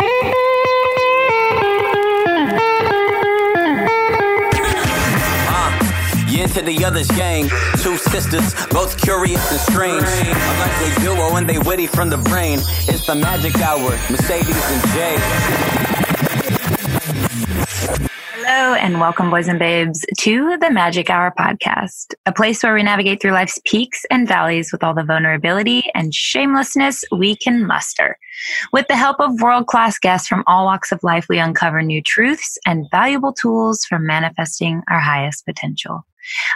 [0.00, 0.04] Uh,
[6.54, 7.48] to the other's gang.
[7.78, 10.02] Two sisters, both curious and strange.
[10.02, 12.60] A likely duo and they witty from the brain.
[12.88, 16.07] It's the magic hour, Mercedes and Jay.
[18.50, 22.82] Hello, and welcome, boys and babes, to the Magic Hour podcast, a place where we
[22.82, 28.16] navigate through life's peaks and valleys with all the vulnerability and shamelessness we can muster.
[28.72, 32.02] With the help of world class guests from all walks of life, we uncover new
[32.02, 36.06] truths and valuable tools for manifesting our highest potential.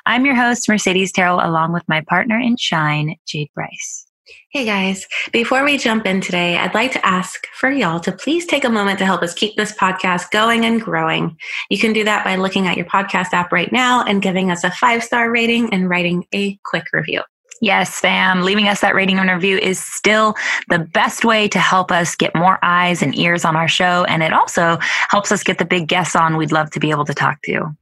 [0.06, 4.06] I'm your host, Mercedes Terrell, along with my partner in shine, Jade Bryce.
[4.52, 8.45] Hey guys, before we jump in today, I'd like to ask for y'all to please
[8.45, 11.38] take a moment to help us keep this podcast going and growing.
[11.70, 14.62] You can do that by looking at your podcast app right now and giving us
[14.62, 17.23] a five star rating and writing a quick review.
[17.62, 18.42] Yes, fam.
[18.42, 20.34] Leaving us that rating and review is still
[20.69, 24.05] the best way to help us get more eyes and ears on our show.
[24.05, 24.77] And it also
[25.09, 27.75] helps us get the big guests on we'd love to be able to talk to.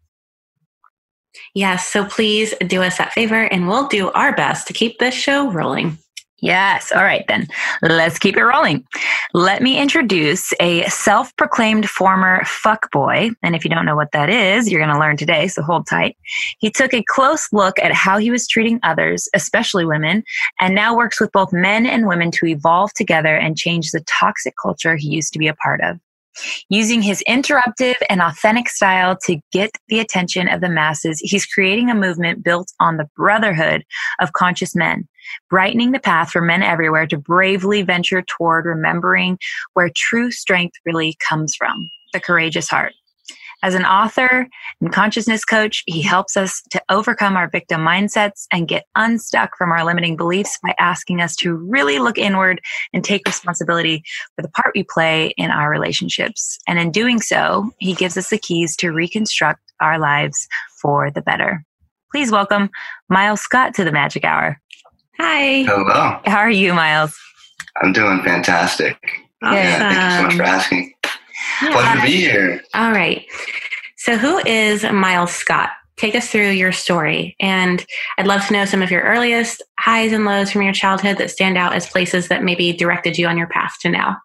[1.52, 5.14] Yes, so please do us that favor and we'll do our best to keep this
[5.14, 5.98] show rolling.
[6.40, 6.90] Yes.
[6.92, 7.46] All right, then.
[7.82, 8.86] Let's keep it rolling.
[9.34, 13.34] Let me introduce a self proclaimed former fuckboy.
[13.42, 15.86] And if you don't know what that is, you're going to learn today, so hold
[15.86, 16.16] tight.
[16.58, 20.24] He took a close look at how he was treating others, especially women,
[20.58, 24.54] and now works with both men and women to evolve together and change the toxic
[24.60, 25.98] culture he used to be a part of
[26.68, 31.20] using his interruptive and authentic style to get the attention of the masses.
[31.20, 33.84] He's creating a movement built on the brotherhood
[34.20, 35.08] of conscious men,
[35.48, 39.38] brightening the path for men everywhere to bravely venture toward remembering
[39.74, 42.92] where true strength really comes from the courageous heart.
[43.62, 44.48] As an author
[44.80, 49.70] and consciousness coach, he helps us to overcome our victim mindsets and get unstuck from
[49.70, 52.60] our limiting beliefs by asking us to really look inward
[52.94, 54.02] and take responsibility
[54.34, 56.58] for the part we play in our relationships.
[56.66, 60.48] And in doing so, he gives us the keys to reconstruct our lives
[60.80, 61.64] for the better.
[62.10, 62.70] Please welcome
[63.10, 64.58] Myles Scott to the Magic Hour.
[65.18, 65.64] Hi.
[65.64, 66.18] Hello.
[66.24, 67.14] How are you, Myles?
[67.82, 68.96] I'm doing fantastic.
[69.42, 69.56] Awesome.
[69.56, 70.94] Yeah, thank you so much for um, asking.
[71.60, 72.62] Pleasure to be here.
[72.74, 73.26] All right.
[73.96, 75.70] So, who is Myles Scott?
[75.96, 77.36] Take us through your story.
[77.40, 77.84] And
[78.16, 81.30] I'd love to know some of your earliest highs and lows from your childhood that
[81.30, 84.16] stand out as places that maybe directed you on your path to now.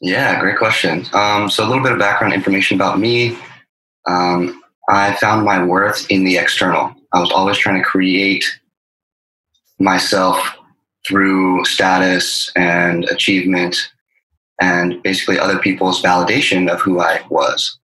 [0.00, 1.06] Yeah, great question.
[1.14, 3.38] Um, so, a little bit of background information about me.
[4.06, 6.94] Um, I found my worth in the external.
[7.12, 8.44] I was always trying to create
[9.78, 10.56] myself
[11.06, 13.91] through status and achievement
[14.62, 17.80] and basically other people's validation of who I was.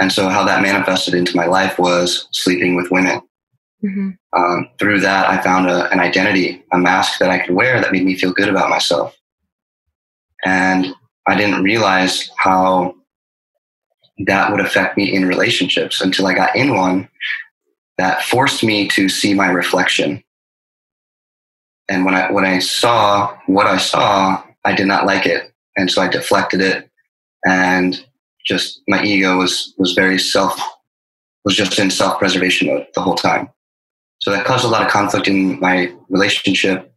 [0.00, 3.20] And so, how that manifested into my life was sleeping with women.
[3.84, 4.10] Mm-hmm.
[4.34, 7.92] Um, through that, I found a, an identity, a mask that I could wear that
[7.92, 9.14] made me feel good about myself.
[10.44, 10.94] And
[11.26, 12.94] I didn't realize how
[14.26, 17.08] that would affect me in relationships until I got in one
[17.98, 20.24] that forced me to see my reflection.
[21.90, 25.90] And when I when I saw what I saw, I did not like it and
[25.90, 26.90] so I deflected it,
[27.46, 28.04] and
[28.44, 30.60] just my ego was was very self
[31.44, 33.48] was just in self preservation mode the whole time.
[34.20, 36.92] So that caused a lot of conflict in my relationship.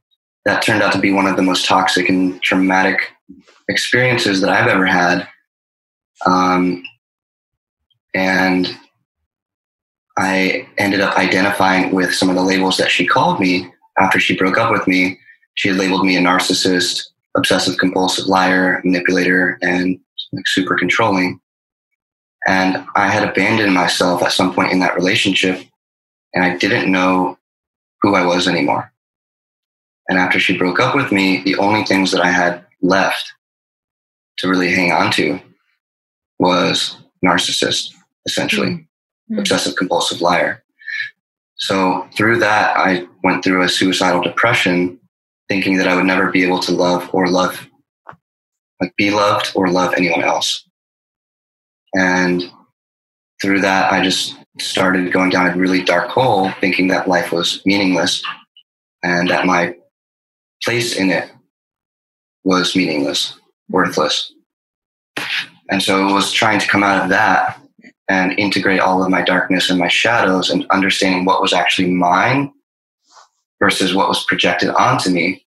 [0.46, 3.12] That turned out to be one of the most toxic and traumatic
[3.68, 5.28] experiences that I've ever had.
[6.28, 6.84] Um,
[8.14, 8.78] and
[10.18, 14.38] I ended up identifying with some of the labels that she called me after she
[14.38, 15.20] broke up with me.
[15.56, 17.02] She had labeled me a narcissist,
[17.36, 20.00] obsessive compulsive liar, manipulator, and
[20.34, 21.40] like super controlling.
[22.48, 25.62] And I had abandoned myself at some point in that relationship,
[26.34, 27.38] and I didn't know
[28.02, 28.92] who I was anymore.
[30.08, 33.34] And after she broke up with me, the only things that I had left
[34.38, 35.40] to really hang on to
[36.38, 37.94] was narcissist,
[38.28, 39.40] essentially, mm-hmm.
[39.40, 40.64] obsessive compulsive liar.
[41.56, 45.00] So through that, I went through a suicidal depression
[45.50, 47.68] thinking that I would never be able to love or love,
[48.82, 50.68] like be loved or love anyone else.
[51.96, 52.44] And
[53.42, 57.62] through that, I just started going down a really dark hole, thinking that life was
[57.66, 58.24] meaningless
[59.04, 59.76] and that my
[60.64, 61.30] place in it
[62.44, 63.38] was meaningless,
[63.70, 64.34] worthless.
[65.70, 67.60] And so it was trying to come out of that
[68.08, 72.52] and integrate all of my darkness and my shadows and understanding what was actually mine
[73.60, 75.46] versus what was projected onto me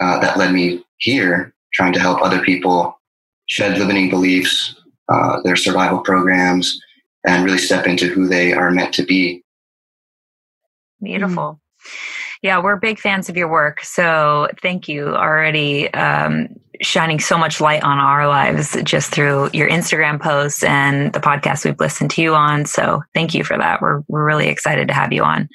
[0.00, 2.98] uh, that led me here trying to help other people
[3.46, 4.76] shed limiting beliefs
[5.08, 6.80] uh, their survival programs
[7.26, 9.42] and really step into who they are meant to be.
[11.02, 11.60] Beautiful
[12.42, 13.82] Yeah, we're big fans of your work.
[13.82, 16.48] So thank you already um,
[16.80, 21.66] shining so much light on our lives just through your Instagram posts and the podcast
[21.66, 22.64] we've listened to you on.
[22.64, 23.82] So thank you for that.
[23.82, 25.50] We're, we're really excited to have you on.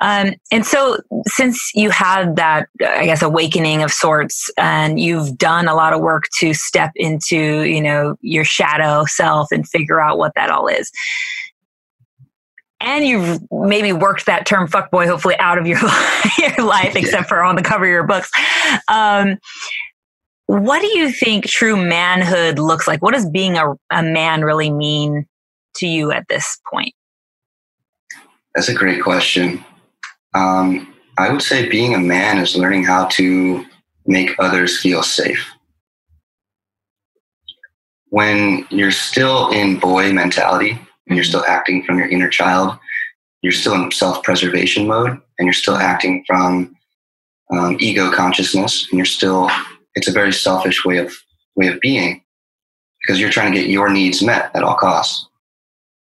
[0.00, 5.68] Um, and so since you had that, I guess, awakening of sorts and you've done
[5.68, 10.18] a lot of work to step into, you know, your shadow self and figure out
[10.18, 10.90] what that all is
[12.82, 15.78] and you've maybe worked that term fuckboy hopefully out of your,
[16.38, 18.30] your life, except for on the cover of your books.
[18.88, 19.38] Um,
[20.46, 23.00] what do you think true manhood looks like?
[23.00, 25.26] What does being a, a man really mean
[25.76, 26.94] to you at this point?
[28.54, 29.64] That's a great question.
[30.34, 33.64] Um, I would say being a man is learning how to
[34.06, 35.46] make others feel safe.
[38.10, 42.78] When you're still in boy mentality, and you're still acting from your inner child,
[43.42, 46.76] you're still in self preservation mode and you're still acting from
[47.50, 49.50] um, ego consciousness and you're still,
[49.94, 51.14] it's a very selfish way of,
[51.56, 52.22] way of being
[53.00, 55.28] because you're trying to get your needs met at all costs.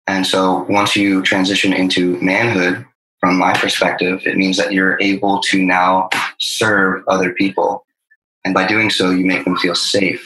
[0.08, 2.86] And so once you transition into manhood,
[3.26, 6.10] from my perspective, it means that you're able to now
[6.40, 7.84] serve other people.
[8.44, 10.24] And by doing so, you make them feel safe.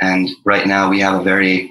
[0.00, 1.68] And right now, we have a very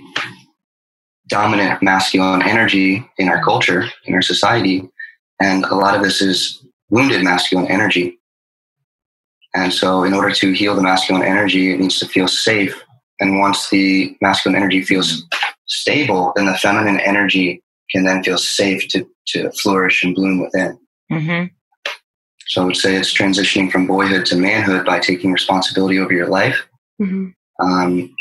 [1.27, 4.89] dominant masculine energy in our culture, in our society.
[5.41, 8.17] And a lot of this is wounded masculine energy.
[9.53, 12.79] And so, in order to heal the masculine energy, it needs to feel safe.
[13.19, 15.23] And once the masculine energy feels
[15.65, 20.77] stable, then the feminine energy can then feel safe to, to flourish and bloom within.
[21.11, 21.45] Mm-hmm.
[22.47, 26.27] So, I would say it's transitioning from boyhood to manhood by taking responsibility over your
[26.27, 26.67] life.
[27.01, 27.29] Mm-hmm.
[27.65, 28.15] Um,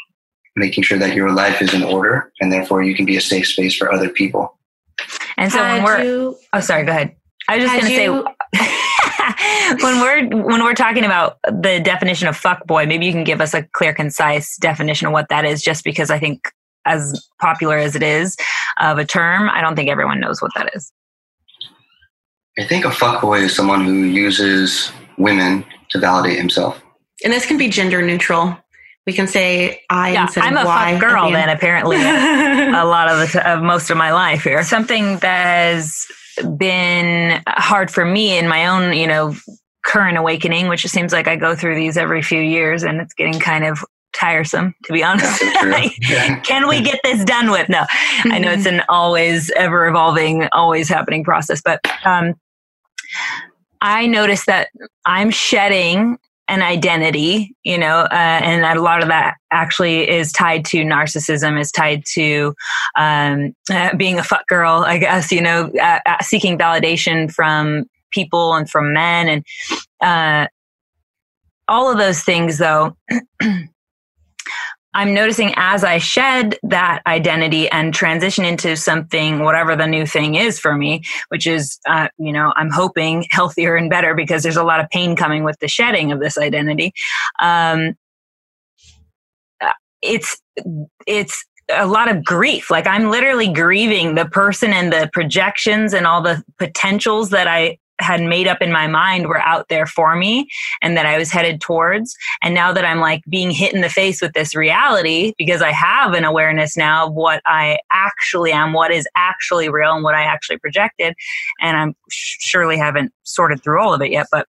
[0.57, 3.47] making sure that your life is in order and therefore you can be a safe
[3.47, 4.59] space for other people.
[5.37, 7.15] And so when we're you, oh sorry, go ahead.
[7.49, 12.37] I was just going to say when we're when we're talking about the definition of
[12.37, 15.63] fuck boy, maybe you can give us a clear concise definition of what that is
[15.63, 16.51] just because I think
[16.87, 18.37] as popular as it is
[18.81, 20.93] of a term, I don't think everyone knows what that is.
[22.59, 26.81] I think a fuck boy is someone who uses women to validate himself.
[27.23, 28.57] And this can be gender neutral
[29.07, 32.85] we can say I yeah, instead I'm of a Y fuck girl then apparently a
[32.85, 34.63] lot of the t- of most of my life here.
[34.65, 36.07] Something that has
[36.57, 39.35] been hard for me in my own, you know,
[39.85, 43.15] current awakening, which it seems like I go through these every few years and it's
[43.15, 45.41] getting kind of tiresome to be honest.
[46.45, 47.69] Can we get this done with?
[47.69, 47.85] No.
[48.25, 52.35] I know it's an always ever evolving, always happening process, but um
[53.81, 54.69] I noticed that
[55.05, 56.19] I'm shedding
[56.49, 61.61] an identity, you know, uh, and a lot of that actually is tied to narcissism,
[61.61, 62.55] is tied to
[62.97, 67.87] um, uh, being a fuck girl, I guess, you know, uh, uh seeking validation from
[68.13, 69.29] people and from men.
[69.29, 69.45] And
[70.01, 70.49] uh,
[71.69, 72.97] all of those things, though,
[74.97, 80.37] I'm noticing as I shed that identity and transition into something, whatever the new thing
[80.37, 84.57] is for me, which is, uh, you know, I'm hoping healthier and better because there's
[84.57, 86.95] a lot of pain coming with the shedding of this identity.
[87.39, 87.95] Um,
[89.61, 90.41] uh, it's,
[91.07, 92.71] it's, a lot of grief.
[92.71, 97.79] Like I'm literally grieving the person and the projections and all the potentials that I
[97.99, 100.49] had made up in my mind were out there for me
[100.83, 102.17] and that I was headed towards.
[102.43, 105.73] And now that I'm like being hit in the face with this reality because I
[105.73, 110.15] have an awareness now of what I actually am, what is actually real and what
[110.15, 111.15] I actually projected.
[111.61, 114.47] And I'm surely haven't sorted through all of it yet, but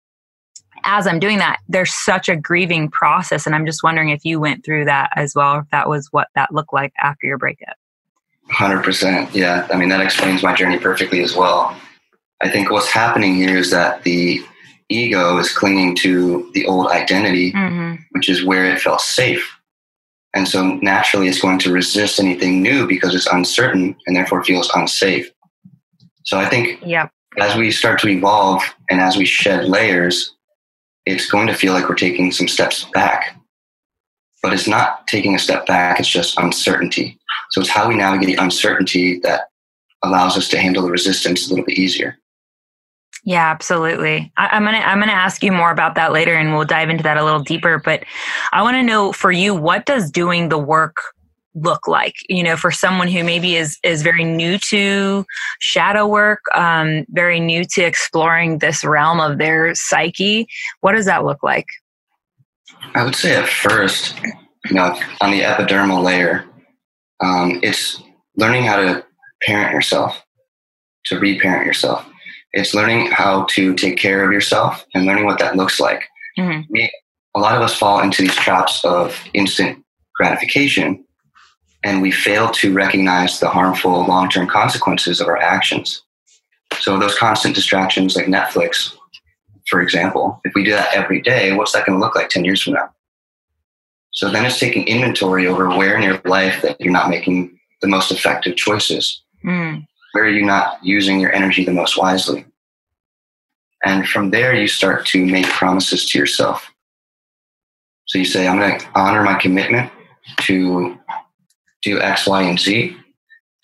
[0.84, 3.46] as I'm doing that, there's such a grieving process.
[3.46, 6.28] And I'm just wondering if you went through that as well, if that was what
[6.34, 7.76] that looked like after your breakup.
[8.50, 9.34] 100%.
[9.34, 9.66] Yeah.
[9.72, 11.74] I mean, that explains my journey perfectly as well.
[12.44, 14.44] I think what's happening here is that the
[14.90, 18.02] ego is clinging to the old identity, mm-hmm.
[18.10, 19.50] which is where it felt safe.
[20.34, 24.70] And so naturally it's going to resist anything new because it's uncertain and therefore feels
[24.74, 25.30] unsafe.
[26.24, 27.10] So I think yep.
[27.40, 30.36] as we start to evolve and as we shed layers,
[31.06, 33.40] it's going to feel like we're taking some steps back.
[34.42, 37.18] But it's not taking a step back, it's just uncertainty.
[37.52, 39.48] So it's how we navigate the uncertainty that
[40.02, 42.18] allows us to handle the resistance a little bit easier.
[43.24, 44.30] Yeah, absolutely.
[44.36, 47.02] I, am gonna I'm gonna ask you more about that later, and we'll dive into
[47.04, 47.80] that a little deeper.
[47.82, 48.04] But
[48.52, 50.98] I want to know for you, what does doing the work
[51.54, 52.16] look like?
[52.28, 55.24] You know, for someone who maybe is is very new to
[55.58, 60.46] shadow work, um, very new to exploring this realm of their psyche.
[60.82, 61.66] What does that look like?
[62.94, 66.44] I would say at first, you know, on the epidermal layer,
[67.20, 68.02] um, it's
[68.36, 69.02] learning how to
[69.40, 70.22] parent yourself,
[71.06, 72.06] to reparent yourself
[72.54, 76.04] It's learning how to take care of yourself and learning what that looks like.
[76.38, 76.66] Mhm.
[76.70, 76.90] We,
[77.34, 79.84] a lot of us fall into these traps of instant
[80.14, 81.04] gratification
[81.84, 86.02] and we fail to recognize the harmful long term consequences of our actions.
[86.80, 88.94] So, those constant distractions like Netflix,
[89.68, 92.44] for example, if we do that every day, what's that going to look like 10
[92.44, 92.90] years from now?
[94.12, 97.88] So, then it's taking inventory over where in your life that you're not making the
[97.88, 99.22] most effective choices.
[99.44, 99.86] Mm.
[100.14, 102.46] Where are you not using your energy the most wisely?
[103.84, 106.70] And from there, you start to make promises to yourself.
[108.06, 109.90] So you say, I'm going to honor my commitment
[110.42, 110.96] to
[111.82, 112.96] do X, Y, and Z.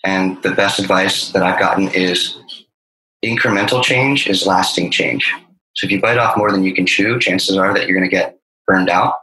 [0.03, 2.37] And the best advice that I've gotten is
[3.23, 5.33] incremental change is lasting change.
[5.75, 8.09] So if you bite off more than you can chew, chances are that you're going
[8.09, 9.15] to get burned out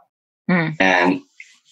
[0.49, 0.75] Mm.
[0.79, 1.21] and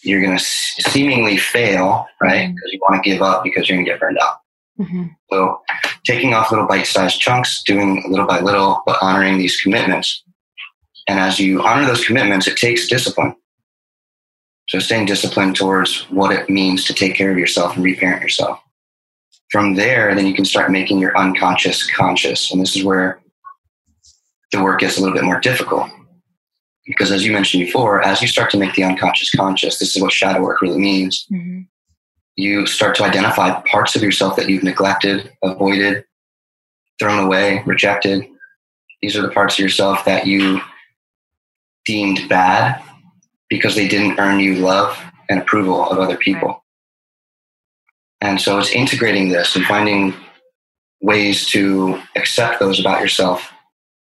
[0.04, 2.54] you're going to seemingly fail, right?
[2.54, 4.36] Because you want to give up because you're going to get burned out.
[4.80, 5.16] Mhm.
[5.32, 5.62] So
[6.06, 10.24] taking off little bite-sized chunks, doing little by little, but honoring these commitments.
[11.08, 13.36] And as you honor those commitments, it takes discipline.
[14.70, 18.60] So staying disciplined towards what it means to take care of yourself and reparent yourself.
[19.50, 22.52] From there, then you can start making your unconscious conscious.
[22.52, 23.22] And this is where
[24.52, 25.90] the work gets a little bit more difficult.
[26.86, 30.02] Because as you mentioned before, as you start to make the unconscious conscious, this is
[30.02, 31.68] what shadow work really means Mhm.
[32.38, 36.06] You start to identify parts of yourself that you've neglected, avoided,
[37.00, 38.26] thrown away, rejected.
[39.02, 40.62] These are the parts of yourself that you
[41.86, 42.82] deemed bad
[43.50, 44.98] because they didn't earn you love
[45.30, 46.64] and approval of other people.
[48.22, 50.14] And so it's integrating this and finding
[51.02, 53.52] ways to accept those about yourself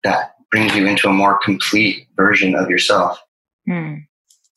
[0.03, 3.19] that brings you into a more complete version of yourself.
[3.67, 4.05] Mm.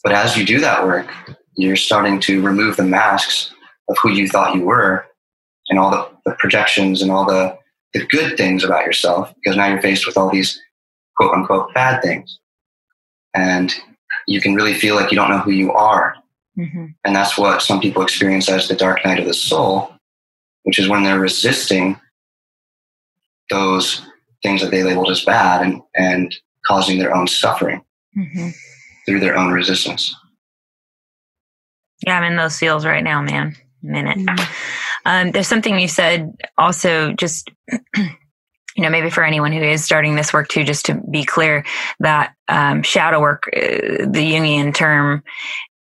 [0.03, 1.11] But as you do that work,
[1.57, 3.53] you're starting to remove the masks
[3.89, 5.07] of who you thought you were
[5.69, 7.57] and all the, the projections and all the,
[7.95, 10.61] the good things about yourself because now you're faced with all these
[11.17, 12.39] quote unquote bad things.
[13.35, 13.75] And
[14.27, 16.15] you can really feel like you don't know who you are.
[16.59, 16.95] Mhm.
[17.05, 19.95] And that's what some people experience as the dark night of the soul,
[20.65, 21.99] which is when they're resisting
[23.51, 24.03] those
[24.43, 26.35] things that they labeled as bad and, and
[26.67, 27.83] causing their own suffering
[28.17, 28.53] Mhm.
[29.07, 30.15] through their own resistance.
[32.07, 33.57] Yeah, I'm in those feels right now, man.
[33.83, 34.19] Minute.
[34.19, 34.49] Mhm.
[35.05, 37.51] Um, there's something you said also, just
[38.79, 41.65] you know, maybe for anyone who is starting this work too, just to be clear
[41.99, 45.25] that um, shadow work, uh, the Jungian term,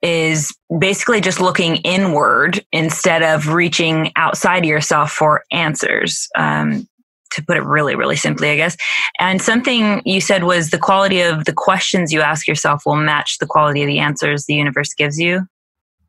[0.02, 6.28] is basically just looking inward instead of reaching outside of yourself for answers.
[6.36, 6.88] Um,
[7.32, 8.76] to put it really, really simply, I guess.
[9.18, 13.38] And something you said was the quality of the questions you ask yourself will match
[13.38, 15.46] the quality of the answers the universe gives you.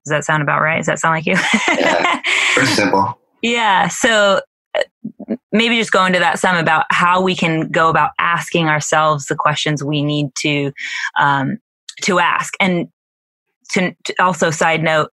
[0.07, 0.77] Does that sound about right?
[0.77, 1.35] Does that sound like you?
[1.77, 2.21] Yeah.
[2.53, 3.19] Pretty simple.
[3.43, 3.87] Yeah.
[3.87, 4.41] So
[4.75, 9.27] uh, maybe just go into that some about how we can go about asking ourselves
[9.27, 10.71] the questions we need to
[11.19, 11.59] um,
[12.01, 12.87] to ask, and
[13.73, 15.11] to, to also side note,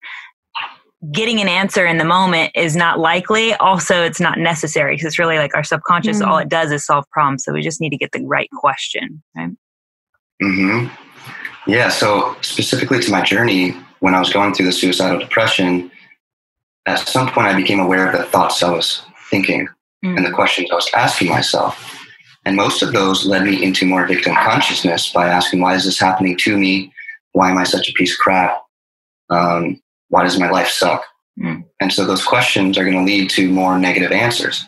[1.12, 3.52] getting an answer in the moment is not likely.
[3.54, 6.20] Also, it's not necessary because it's really like our subconscious.
[6.20, 6.26] Mm.
[6.26, 7.44] All it does is solve problems.
[7.44, 9.22] So we just need to get the right question.
[9.36, 9.50] Right.
[10.40, 10.86] hmm
[11.66, 11.88] Yeah.
[11.88, 15.90] So specifically to my journey, when I was going through the suicidal depression,
[16.84, 19.66] at some point I became aware of the thoughts I was thinking
[20.04, 20.18] Mm.
[20.18, 21.72] and the questions I was asking myself.
[22.44, 25.98] And most of those led me into more victim consciousness by asking, why is this
[25.98, 26.92] happening to me?
[27.32, 28.62] Why am I such a piece of crap?
[29.30, 29.80] Um,
[30.10, 31.02] why does my life suck?
[31.40, 31.64] Mm.
[31.80, 34.66] And so those questions are going to lead to more negative answers.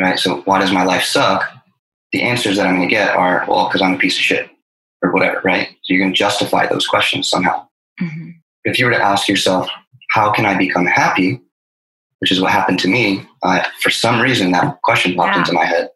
[0.00, 0.18] Right?
[0.18, 1.44] So why does my life suck?
[2.12, 4.55] The answers that I'm going to get are, well, because I'm a piece of shit
[5.02, 5.68] or whatever, right?
[5.82, 7.66] So you're going to justify those questions somehow.
[8.00, 8.34] Mhm.
[8.64, 9.68] If you were to ask yourself,
[10.10, 11.40] how can I become happy?
[12.20, 13.26] Which is what happened to me.
[13.42, 15.40] Uh, for some reason, that question popped Yeah.
[15.40, 15.90] into my head.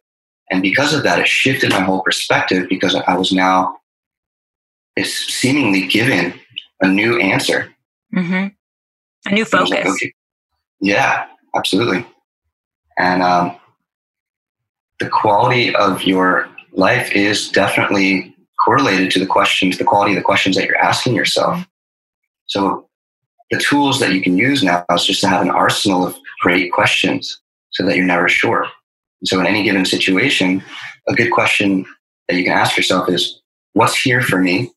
[0.51, 3.77] And because of that, it shifted my whole perspective because I was now
[4.97, 6.39] is seemingly given
[6.81, 7.73] a new answer.
[8.15, 8.55] Mhm.
[9.27, 9.93] A new was like, focus.
[9.93, 10.13] okay.
[10.81, 12.05] Yeah, absolutely.
[12.99, 13.57] And um,
[14.99, 20.25] the quality of your life is definitely correlated to the questions, the quality of the
[20.25, 21.65] questions that you're asking yourself.
[22.47, 22.89] So
[23.51, 26.73] the tools that you can use now is just to have an arsenal of great
[26.73, 27.41] questions
[27.71, 28.67] so that you're never sure.
[29.25, 30.63] So in any given situation,
[31.09, 31.85] a good question
[32.29, 33.41] that you can ask yourself is,
[33.73, 34.71] what's here for me?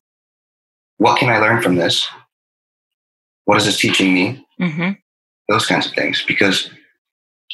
[0.98, 2.06] What can I learn from this?
[3.44, 4.44] What is this teaching me?
[4.58, 4.90] hmm
[5.48, 6.70] those kinds of things because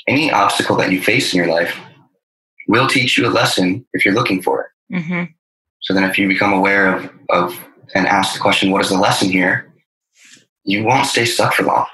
[0.06, 1.76] any obstacle that you face in your life
[2.68, 5.24] will teach you a lesson if you're looking for it hmm
[5.80, 8.98] so then if you become aware of, of and ask the question what is the
[8.98, 9.72] lesson here
[10.64, 11.86] you won't stay stuck for long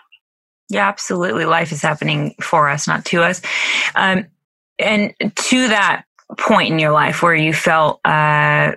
[0.69, 1.45] Yeah, absolutely.
[1.45, 3.41] Life is happening for us, not to us.
[3.95, 4.27] Um,
[4.79, 6.05] and to that
[6.39, 8.73] point in your life where you felt uh,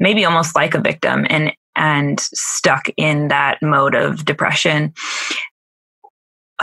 [0.00, 4.92] maybe almost like a victim and and stuck in that mode of depression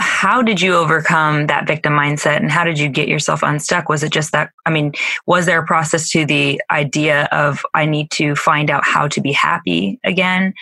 [0.02, 3.88] how did you overcome that victim mindset and how did you get yourself unstuck?
[3.88, 4.92] Was it just that i mean
[5.26, 9.20] was there a process to the idea of i need to find out how to
[9.20, 10.52] be happy again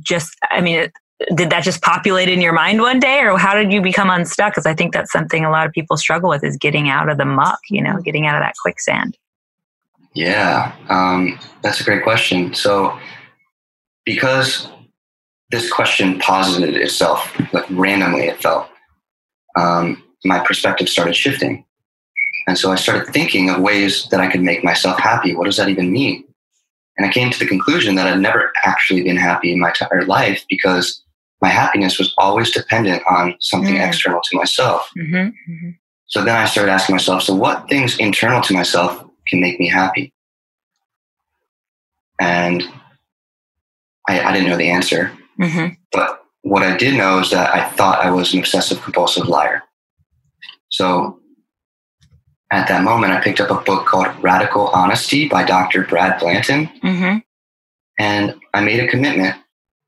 [0.00, 0.90] just i mean
[1.34, 4.52] did that just populate in your mind one day or how did you become unstuck?
[4.52, 7.18] Because i think that's something a lot of people struggle with is getting out of
[7.18, 9.16] the muck you know getting out of that quicksand.
[10.14, 12.52] Yeah um, that's a great question.
[12.54, 12.98] So
[14.04, 14.68] because
[15.50, 18.68] this question posited itself like randomly it felt
[19.56, 21.64] um, my perspective started shifting
[22.46, 25.56] and so i started thinking of ways that i could make myself happy what does
[25.56, 26.24] that even mean
[26.96, 30.04] and i came to the conclusion that i'd never actually been happy in my entire
[30.04, 31.02] life because
[31.40, 33.88] my happiness was always dependent on something mm-hmm.
[33.88, 35.16] external to myself mm-hmm.
[35.16, 35.70] Mm-hmm.
[36.06, 39.68] so then i started asking myself so what things internal to myself can make me
[39.68, 40.12] happy
[42.20, 42.62] and
[44.08, 45.12] I, I didn't know the answer.
[45.40, 45.74] Mm-hmm.
[45.90, 49.62] But what I did know is that I thought I was an obsessive compulsive liar.
[50.68, 51.20] So
[52.50, 55.84] at that moment, I picked up a book called Radical Honesty by Dr.
[55.84, 56.66] Brad Blanton.
[56.82, 57.18] Mm-hmm.
[57.98, 59.36] And I made a commitment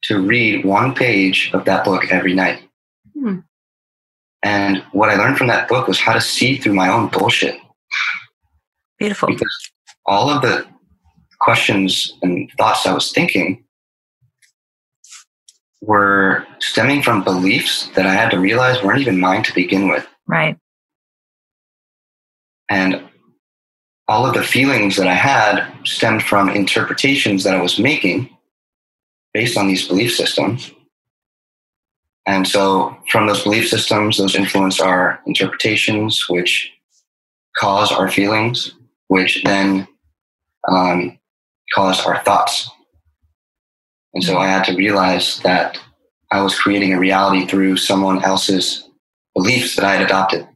[0.04, 2.62] to read one page of that book every night.
[3.16, 3.44] Mm.
[4.42, 7.56] And what I learned from that book was how to see through my own bullshit.
[8.98, 9.28] Beautiful.
[9.28, 9.70] Because
[10.06, 10.66] all of the
[11.40, 13.64] questions and thoughts I was thinking
[15.86, 20.06] were stemming from beliefs that I had to realize weren't even mine to begin with.
[20.26, 20.56] Right.
[22.70, 23.02] And
[24.08, 28.30] all of the feelings that I had stemmed from interpretations that I was making
[29.32, 30.70] based on these belief systems.
[32.26, 36.72] And so, from those belief systems, those influence our interpretations, which
[37.56, 38.72] cause our feelings,
[39.08, 39.86] which then
[40.70, 41.18] um,
[41.74, 42.70] cause our thoughts.
[44.14, 45.78] And so I had to realize that
[46.30, 48.88] I was creating a reality through someone else's
[49.34, 50.46] beliefs that I had adopted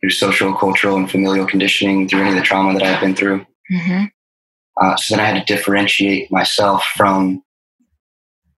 [0.00, 3.46] through social, cultural, and familial conditioning, through any of the trauma that I've been through.
[3.72, 4.04] Mm-hmm.
[4.80, 7.42] Uh, so then I had to differentiate myself from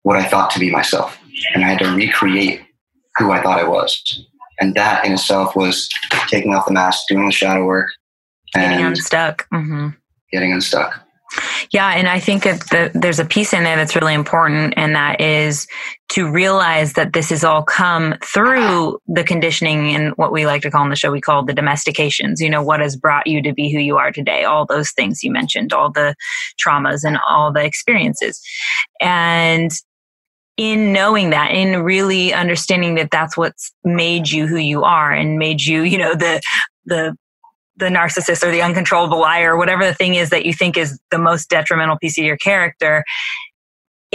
[0.03, 1.17] what I thought to be myself.
[1.53, 2.61] And I had to recreate
[3.17, 4.25] who I thought I was.
[4.59, 5.89] And that in itself was
[6.27, 7.89] taking off the mask, doing the shadow work,
[8.55, 9.47] and getting unstuck.
[9.53, 9.89] Mm-hmm.
[10.31, 11.04] Getting unstuck.
[11.71, 15.19] Yeah, and I think that there's a piece in there that's really important, and that
[15.19, 15.67] is
[16.09, 20.71] to realize that this has all come through the conditioning and what we like to
[20.71, 22.39] call in the show, we call the domestications.
[22.39, 25.23] You know, what has brought you to be who you are today, all those things
[25.23, 26.15] you mentioned, all the
[26.63, 28.39] traumas and all the experiences.
[29.01, 29.71] And
[30.57, 35.37] in knowing that, in really understanding that that's what's made you who you are and
[35.37, 36.41] made you, you know, the
[36.85, 37.17] the
[37.77, 41.17] the narcissist or the uncontrollable liar whatever the thing is that you think is the
[41.17, 43.03] most detrimental piece of your character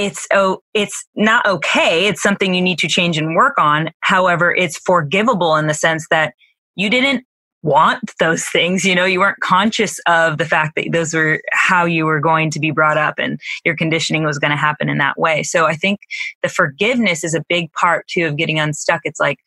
[0.01, 2.07] it's oh it's not okay.
[2.07, 3.90] It's something you need to change and work on.
[4.01, 6.35] However it's forgivable in the sense that
[6.77, 7.25] you didn't
[7.62, 8.85] want those things.
[8.85, 12.51] You know you weren't conscious of the fact that those were how you were going
[12.53, 15.42] to be brought up and your conditioning was going to happen in that way.
[15.42, 16.01] So i think
[16.42, 19.03] the forgiveness is a big part too of getting unstuck.
[19.05, 19.38] It's like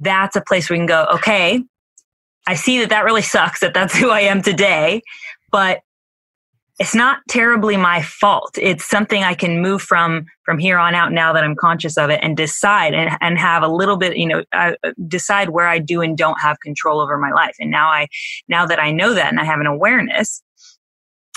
[0.00, 1.62] that's a place we can go okay
[2.46, 5.02] I see that that really sucks that that's who I am today,
[5.50, 5.80] but
[6.80, 8.58] it's not terribly my fault.
[8.60, 12.10] It's something I can move from from here on out now that I'm conscious of
[12.10, 14.76] it and decide and, and have a little bit, you know, I
[15.06, 17.54] decide where I do and don't have control over my life.
[17.60, 18.08] And now I,
[18.48, 20.42] now that I know that and I have an awareness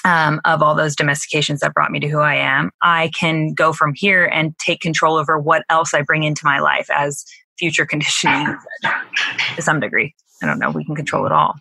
[0.04, 3.72] um, of all those domestications that brought me to who I am, I can go
[3.74, 7.24] from here and take control over what else I bring into my life as
[7.58, 8.58] future conditioning
[9.56, 10.15] to some degree.
[10.41, 10.71] I don't know.
[10.71, 11.56] We can control it all.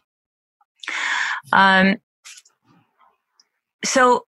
[1.53, 1.97] Um,
[3.85, 4.27] so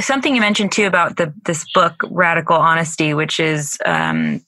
[0.00, 4.40] something you mentioned too about the this book, Radical Honesty, which is um,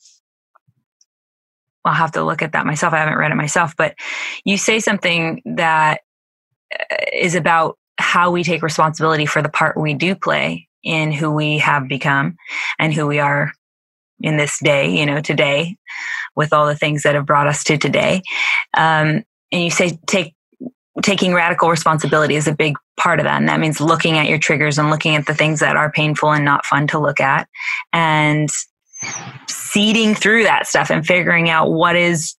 [1.84, 2.92] I'll have to look at that myself.
[2.92, 3.94] I haven't read it myself, but
[4.44, 6.00] you say something that
[6.78, 11.58] uh, about how we take responsibility for the part we do play in who we
[11.58, 12.36] have become
[12.78, 13.52] and who we are
[14.20, 15.76] in this day, you know, today
[16.34, 18.22] with all the things that have brought us to today.
[18.76, 20.34] Um, and you say take
[21.02, 23.38] taking radical responsibility is a big part of that.
[23.38, 26.32] And that means looking at your triggers and looking at the things that are painful
[26.32, 27.48] and not fun to look at
[27.92, 28.48] and
[29.48, 32.34] seeding through that stuff and figuring out what is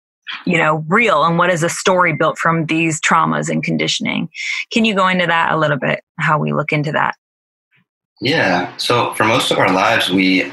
[0.45, 4.29] you know real and what is a story built from these traumas and conditioning
[4.73, 7.15] can you go into that a little bit how we look into that
[8.21, 10.53] yeah so for most of our lives we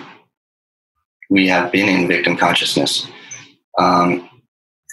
[1.30, 3.08] we have been in victim consciousness
[3.78, 4.30] um,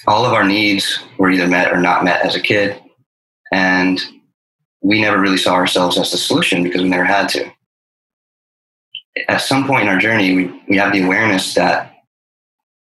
[0.07, 2.81] all of our needs were either met or not met as a kid.
[3.53, 4.01] And
[4.81, 7.51] we never really saw ourselves as the solution because we never had to.
[9.29, 11.95] At some point in our journey, we, we have the awareness that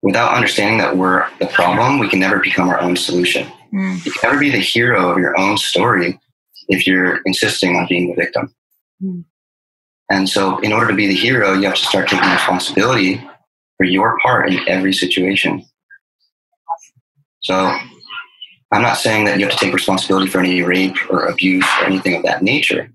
[0.02, 3.48] without understanding that we're the problem, we can never become our own solution.
[3.74, 4.06] Mm.
[4.06, 6.20] You can never be the hero of your own story
[6.68, 8.54] if you're insisting on being the victim.
[9.02, 9.26] Mm.
[10.12, 13.22] And so, in order to be the hero, you have to start taking responsibility
[13.82, 15.66] for your part in every situation.
[17.42, 17.76] So,
[18.72, 21.86] I'm not saying that you have to take responsibility for any rape or abuse or
[21.86, 22.94] anything of that nature.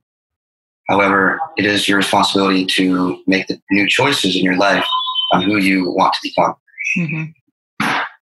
[0.88, 4.86] However, it is your responsibility to make the new choices in your life
[5.32, 6.54] on who you want to become.
[6.96, 7.88] Mm-hmm.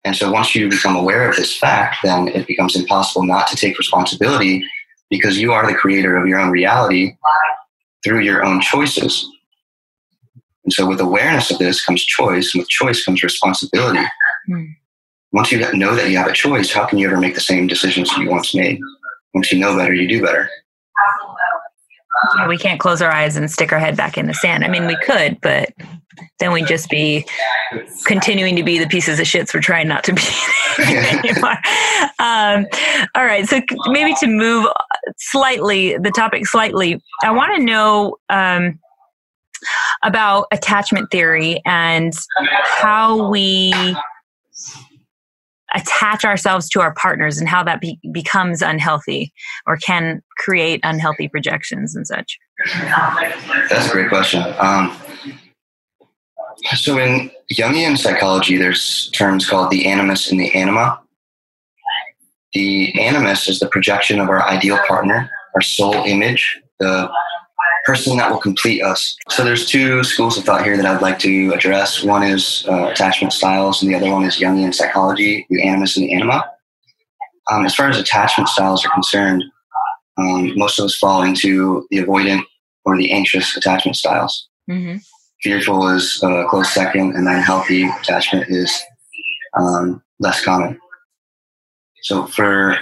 [0.05, 3.57] And so once you become aware of this fact, then it becomes impossible not to
[3.57, 4.65] take responsibility
[5.11, 7.13] because you are the creator of your own reality
[8.03, 9.31] through your own choices.
[10.69, 14.05] And so with awareness of this comes choice, and with choice comes responsibility.
[14.51, 14.77] Mm.
[15.33, 17.67] Once you know that you have a choice, how can you ever make the same
[17.67, 18.79] decisions you once made?
[19.33, 20.51] Once you know better, you do better.
[22.37, 24.63] Yeah, we can't close our eyes and stick our head back in the sand.
[24.63, 25.71] I mean, we could, but
[26.39, 27.25] then we'd just be
[28.05, 30.23] continuing to be the pieces of shits we're trying not to be
[30.79, 31.57] anymore.
[32.19, 32.67] Um,
[33.15, 33.49] all right.
[33.49, 34.67] So maybe to move
[35.17, 38.79] slightly, the topic slightly, I want to know um,
[40.03, 42.13] about attachment theory and
[42.65, 43.73] how we
[45.75, 49.33] attach ourselves to our partners and how that be- becomes unhealthy
[49.67, 52.39] or can create unhealthy projections and such?
[53.69, 54.43] That's a great question.
[54.59, 54.97] Um,
[56.75, 61.01] so in Jungian psychology, there's terms called the animus and the anima.
[62.55, 67.11] The animus is the projection of our ideal partner, our soul image, the
[67.89, 69.17] person that will complete us.
[69.31, 72.05] So there's two schools of thought here that I'd like to address.
[72.05, 76.05] One is uh, attachment styles, and the other one is Jungian psychology, the animus and
[76.05, 76.45] the anima.
[77.51, 79.43] Um, as far as attachment styles are concerned,
[80.19, 82.43] um, most of us fall into the avoidant
[82.85, 84.49] or the anxious attachment styles.
[84.71, 84.99] Mm-hmm.
[85.43, 88.83] Fearful is a close second, and then healthy attachment is
[89.59, 90.79] um, less common.
[92.03, 92.77] So, for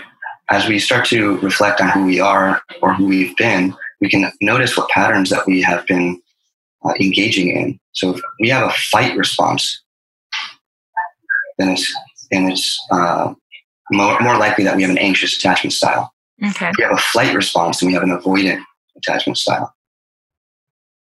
[0.50, 4.30] as we start to reflect on who we are or who we've been, we can
[4.40, 6.20] notice what patterns that we have been
[6.84, 7.80] uh, engaging in.
[7.92, 9.82] So if we have a fight response,
[11.58, 11.94] then it's
[12.30, 13.32] and it's uh,
[13.90, 16.12] more, more likely that we have an anxious attachment style.
[16.44, 16.68] Okay.
[16.68, 18.62] If we have a flight response, then we have an avoidant
[18.96, 19.72] attachment style.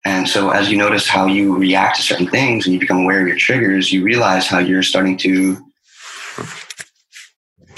[0.05, 3.23] And so, as you notice how you react to certain things and you become aware
[3.23, 5.57] of your triggers, you realize how you're starting to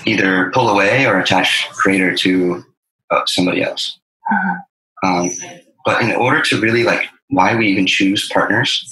[0.05, 2.65] either pull away or attach greater to
[3.11, 3.99] uh, somebody else.
[4.31, 4.57] Uh-huh.
[5.03, 5.31] Um,
[5.85, 8.89] but in order to really like why we even choose partners,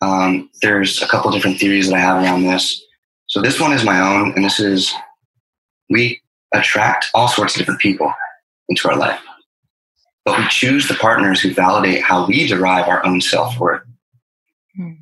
[0.00, 2.84] um, there's a couple different theories that I have around this.
[3.26, 4.92] So this one is my own, and this is
[5.90, 6.20] we
[6.52, 8.12] attract all sorts of different people
[8.68, 9.20] into our life,
[10.24, 13.82] but we choose the partners who validate how we derive our own self worth.
[14.76, 14.92] Hmm.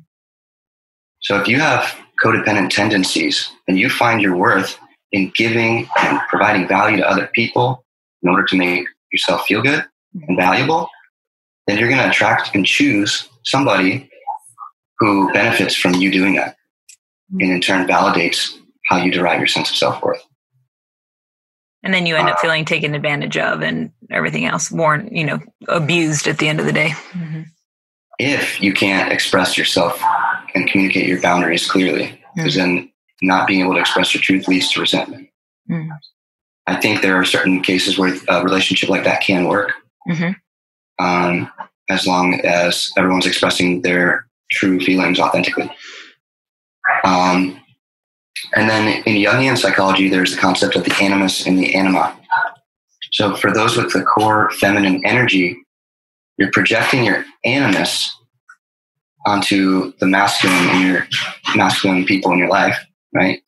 [1.21, 4.77] So if you have codependent tendencies and you find your worth
[5.11, 7.85] in giving and providing value to other people
[8.21, 9.85] in order to make yourself feel good
[10.27, 10.89] and valuable,
[11.67, 14.09] then you're going to attract and choose somebody
[14.99, 16.55] who benefits from you doing that
[17.39, 20.23] and in turn validates how you derive your sense of self-worth
[21.83, 25.23] and then you end up uh, feeling taken advantage of and everything else worn you
[25.23, 27.41] know abused at the end of the day mm-hmm.
[28.19, 30.01] if you can't express yourself
[30.55, 32.75] and communicate your boundaries clearly because mm-hmm.
[32.75, 32.89] then
[33.21, 35.27] not being able to express your truth leads to resentment
[35.69, 35.89] mm-hmm.
[36.67, 39.73] I think there are certain cases where a relationship like that can work,
[40.09, 40.31] mm-hmm.
[41.03, 41.51] um,
[41.89, 45.69] as long as everyone's expressing their true feelings authentically.
[47.03, 47.59] Um,
[48.55, 52.17] and then in Jungian psychology, there's the concept of the animus and the anima.
[53.11, 55.57] So for those with the core feminine energy,
[56.37, 58.15] you're projecting your animus
[59.25, 61.07] onto the masculine and your
[61.55, 62.77] masculine people in your life,
[63.13, 63.41] right?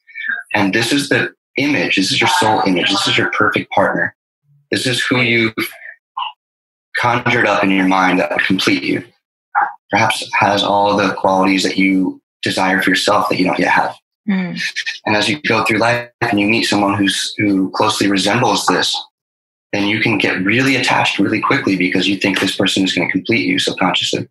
[0.54, 1.95] And this is the image.
[1.95, 2.89] This is your soul image.
[2.89, 4.15] This is your perfect partner.
[4.71, 5.53] This is who you
[6.97, 9.03] conjured up in your mind that would complete you.
[9.91, 13.95] Perhaps has all the qualities that you desire for yourself that you don't yet have.
[14.27, 14.59] Mm.
[15.05, 18.95] And as you go through life and you meet someone who's who closely resembles this,
[19.71, 23.07] then you can get really attached really quickly because you think this person is going
[23.07, 24.27] to complete you subconsciously.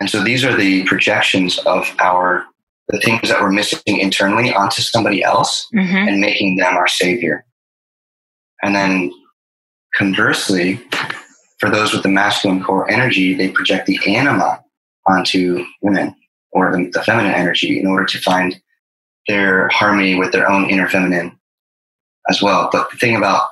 [0.00, 2.46] And so these are the projections of our
[2.88, 6.08] the things that we're missing internally onto somebody else mm-hmm.
[6.08, 7.44] and making them our savior.
[8.62, 9.12] And then
[9.94, 10.80] conversely,
[11.58, 14.62] for those with the masculine core energy, they project the anima
[15.06, 16.14] onto women
[16.52, 18.60] or the, the feminine energy in order to find
[19.26, 21.38] their harmony with their own inner feminine
[22.28, 22.70] as well.
[22.72, 23.42] But the thing about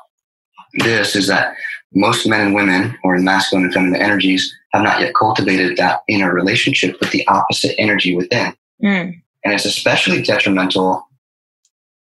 [0.79, 1.55] this is that
[1.95, 6.33] most men and women, or masculine and feminine energies, have not yet cultivated that inner
[6.33, 8.55] relationship with the opposite energy within.
[8.83, 9.23] Mm.
[9.47, 11.09] And it's especially detrimental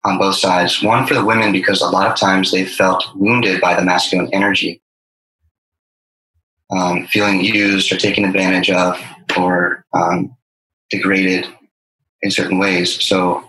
[0.05, 0.81] on both sides.
[0.81, 4.33] One for the women, because a lot of times they felt wounded by the masculine
[4.33, 4.81] energy,
[6.71, 8.97] um, feeling used or taken advantage of
[9.37, 10.37] or um,
[10.89, 11.47] degraded
[12.21, 13.03] in certain ways.
[13.03, 13.43] So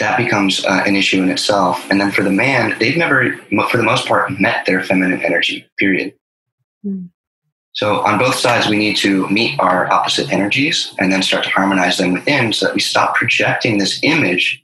[0.00, 1.88] that becomes uh, an issue in itself.
[1.92, 3.36] And then for the man, they've never,
[3.70, 6.12] for the most part, met their feminine energy, period.
[6.84, 7.10] Mm.
[7.76, 11.50] So on both sides, we need to meet our opposite energies and then start to
[11.50, 14.62] harmonize them within so that we stop projecting this image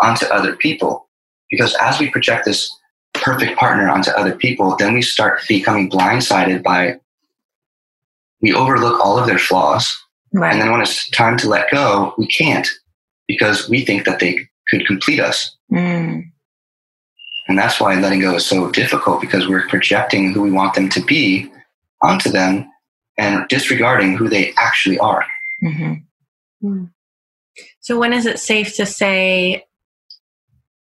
[0.00, 1.06] onto other people.
[1.50, 2.74] Because as we project this
[3.12, 6.98] perfect partner onto other people, then we start becoming blindsided by,
[8.40, 9.94] we overlook all of their flaws.
[10.32, 10.50] Right.
[10.50, 12.66] And then when it's time to let go, we can't
[13.28, 15.54] because we think that they could complete us.
[15.70, 16.30] Mm.
[17.46, 20.88] And that's why letting go is so difficult because we're projecting who we want them
[20.88, 21.50] to be
[22.04, 22.70] onto them
[23.16, 25.24] and disregarding who they actually are.
[25.62, 25.94] Mm-hmm.
[26.66, 26.90] Mm.
[27.80, 29.64] So, when is it safe to say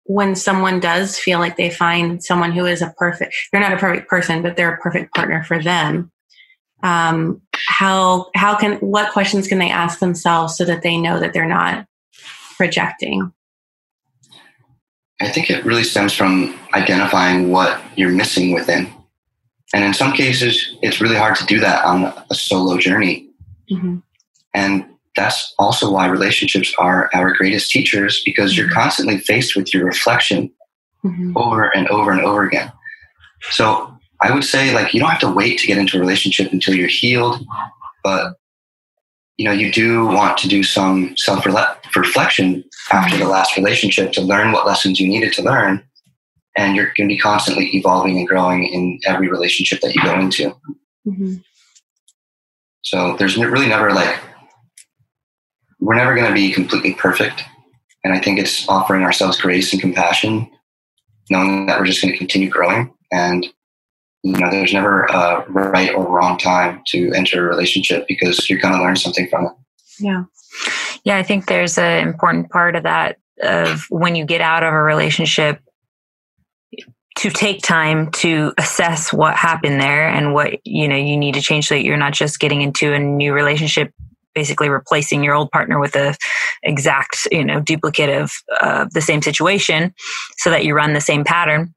[0.05, 3.77] when someone does feel like they find someone who is a perfect, they're not a
[3.77, 6.11] perfect person, but they're a perfect partner for them?
[6.81, 11.33] Um, how how can what questions can they ask themselves so that they know that
[11.33, 11.85] they're not
[12.57, 13.31] projecting?
[15.21, 18.91] I think it really stems from identifying what you're missing within.
[19.73, 23.27] And in some cases, it's really hard to do that on a solo journey.
[23.71, 23.97] Mm-hmm.
[24.53, 28.61] And that's also why relationships are our greatest teachers because mm-hmm.
[28.61, 30.51] you're constantly faced with your reflection
[31.03, 31.35] mm-hmm.
[31.35, 32.71] over and over and over again.
[33.49, 36.53] So I would say, like, you don't have to wait to get into a relationship
[36.53, 37.43] until you're healed,
[38.03, 38.35] but
[39.37, 41.45] you know, you do want to do some self
[41.95, 45.83] reflection after the last relationship to learn what lessons you needed to learn
[46.55, 50.19] and you're going to be constantly evolving and growing in every relationship that you go
[50.19, 50.55] into.
[51.07, 51.35] Mm-hmm.
[52.81, 54.19] So there's really never like,
[55.79, 57.43] we're never going to be completely perfect.
[58.03, 60.49] And I think it's offering ourselves grace and compassion,
[61.29, 62.93] knowing that we're just going to continue growing.
[63.11, 63.47] And,
[64.23, 68.59] you know, there's never a right or wrong time to enter a relationship because you're
[68.59, 69.51] going to learn something from it.
[69.99, 70.23] Yeah.
[71.03, 71.17] Yeah.
[71.17, 74.81] I think there's an important part of that of when you get out of a
[74.81, 75.61] relationship,
[77.15, 81.41] to take time to assess what happened there and what you know you need to
[81.41, 83.93] change so that you're not just getting into a new relationship
[84.33, 86.15] basically replacing your old partner with a
[86.63, 89.93] exact you know duplicate of uh, the same situation
[90.37, 91.73] so that you run the same pattern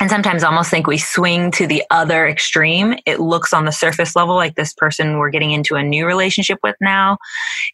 [0.00, 2.96] and sometimes almost think we swing to the other extreme.
[3.06, 6.58] It looks on the surface level like this person we're getting into a new relationship
[6.64, 7.18] with now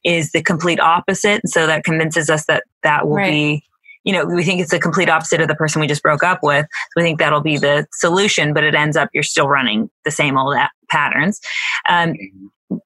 [0.04, 1.40] is the complete opposite.
[1.48, 3.30] So that convinces us that that will right.
[3.30, 3.64] be
[4.08, 6.38] you know, we think it's the complete opposite of the person we just broke up
[6.42, 6.64] with.
[6.64, 10.10] So we think that'll be the solution, but it ends up you're still running the
[10.10, 10.56] same old
[10.88, 11.38] patterns.
[11.86, 12.14] Um,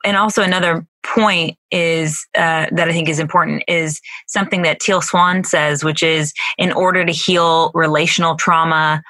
[0.04, 5.00] and also another point is uh, that I think is important is something that Teal
[5.00, 9.00] Swan says, which is in order to heal relational trauma,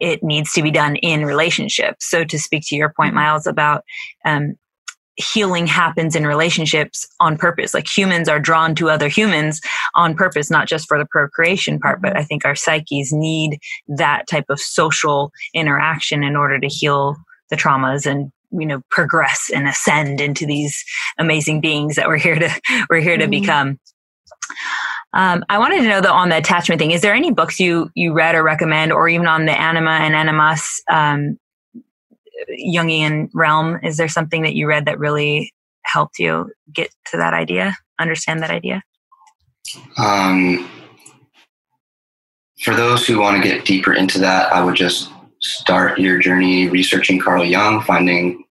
[0.00, 2.08] it needs to be done in relationships.
[2.08, 3.16] So to speak to your point, mm-hmm.
[3.16, 3.84] Myles, about
[4.24, 4.54] um,
[5.16, 7.74] healing happens in relationships on purpose.
[7.74, 9.60] Like humans are drawn to other humans
[9.94, 12.18] on purpose, not just for the procreation part, but mm-hmm.
[12.18, 17.16] I think our psyches need that type of social interaction in order to heal
[17.50, 20.84] the traumas and you know progress and ascend into these
[21.18, 22.50] amazing beings that we're here to
[22.90, 23.30] we're here to mm-hmm.
[23.30, 23.78] become
[25.12, 26.90] um, I wanted to know though on the attachment thing.
[26.90, 30.14] Is there any books you you read or recommend, or even on the anima and
[30.14, 31.38] animus um,
[32.48, 37.34] Jungian realm, is there something that you read that really helped you get to that
[37.34, 38.82] idea, understand that idea?
[39.98, 40.68] Um,
[42.62, 46.68] for those who want to get deeper into that, I would just start your journey
[46.68, 48.44] researching Carl Jung, finding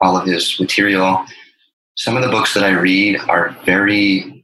[0.00, 1.24] all of his material.
[1.96, 4.37] Some of the books that I read are very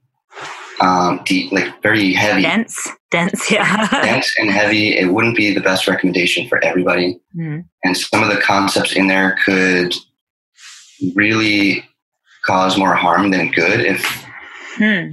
[0.81, 2.43] um, deep, like very heavy.
[2.43, 3.89] Dense, dense, yeah.
[4.03, 4.97] dense and heavy.
[4.97, 7.21] It wouldn't be the best recommendation for everybody.
[7.37, 7.65] Mm.
[7.85, 9.95] And some of the concepts in there could
[11.15, 11.85] really
[12.45, 14.27] cause more harm than good if
[14.77, 15.11] hmm.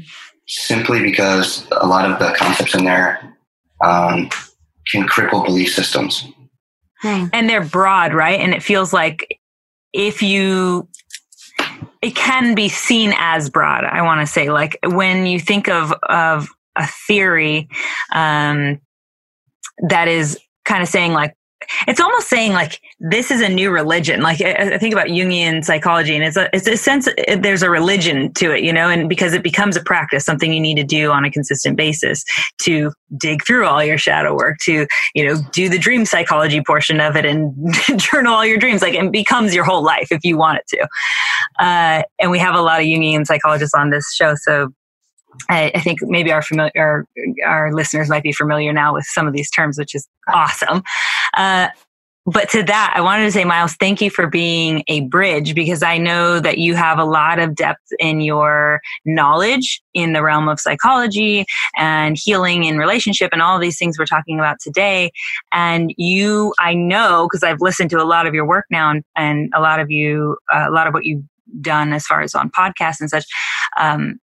[0.48, 3.36] simply because a lot of the concepts in there
[3.84, 4.30] um,
[4.92, 6.28] can cripple belief systems.
[7.02, 7.26] Hmm.
[7.34, 8.40] And they're broad, right?
[8.40, 9.40] And it feels like
[9.94, 10.88] if you
[12.02, 13.84] it can be seen as broad.
[13.84, 17.70] I want to say, like when you think of of a theory
[18.12, 18.80] um,
[19.90, 21.36] that is kind of saying like
[21.88, 24.22] it's almost saying like this is a new religion.
[24.22, 27.08] Like I, think about Jungian psychology, and it's a it's a sense
[27.38, 30.60] there's a religion to it, you know, and because it becomes a practice, something you
[30.60, 32.24] need to do on a consistent basis
[32.62, 37.00] to dig through all your shadow work, to you know do the dream psychology portion
[37.00, 37.54] of it, and
[37.98, 38.82] journal all your dreams.
[38.82, 40.88] Like it becomes your whole life if you want it to.
[41.60, 44.70] Uh, and we have a lot of Jungian psychologists on this show, so
[45.50, 47.08] I, I, think maybe our familiar our,
[47.46, 50.84] our, listeners might be familiar now with some of these terms, which is awesome.
[51.36, 51.70] Uh,
[52.28, 55.82] but to that, I wanted to say, Myles, thank you for being a bridge because
[55.82, 60.48] I know that you have a lot of depth in your knowledge in the realm
[60.48, 61.46] of psychology
[61.78, 65.10] and healing in relationship and all these things we're talking about today.
[65.52, 69.04] And you, I know, because I've listened to a lot of your work now and,
[69.16, 71.24] and a lot of you, uh, a lot of what you've
[71.60, 73.26] done as far as on podcasts and such.
[73.80, 74.20] Um,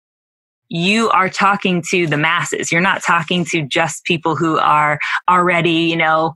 [0.69, 2.73] you are talking to the masses.
[2.73, 4.99] You're not talking to just people who are
[5.29, 6.35] already, you know,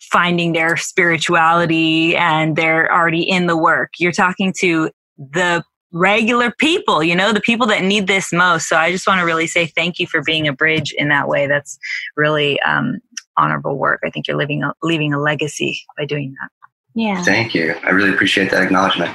[0.00, 3.90] finding their spirituality and they're already in the work.
[3.98, 8.68] You're talking to the regular people, you know, the people that need this most.
[8.68, 11.28] So I just want to really say thank you for being a bridge in that
[11.28, 11.46] way.
[11.46, 11.78] That's
[12.16, 12.98] really um,
[13.36, 14.00] honorable work.
[14.04, 16.50] I think you're leaving a, leaving a legacy by doing that.
[16.94, 17.22] Yeah.
[17.22, 17.74] Thank you.
[17.84, 19.14] I really appreciate that acknowledgement.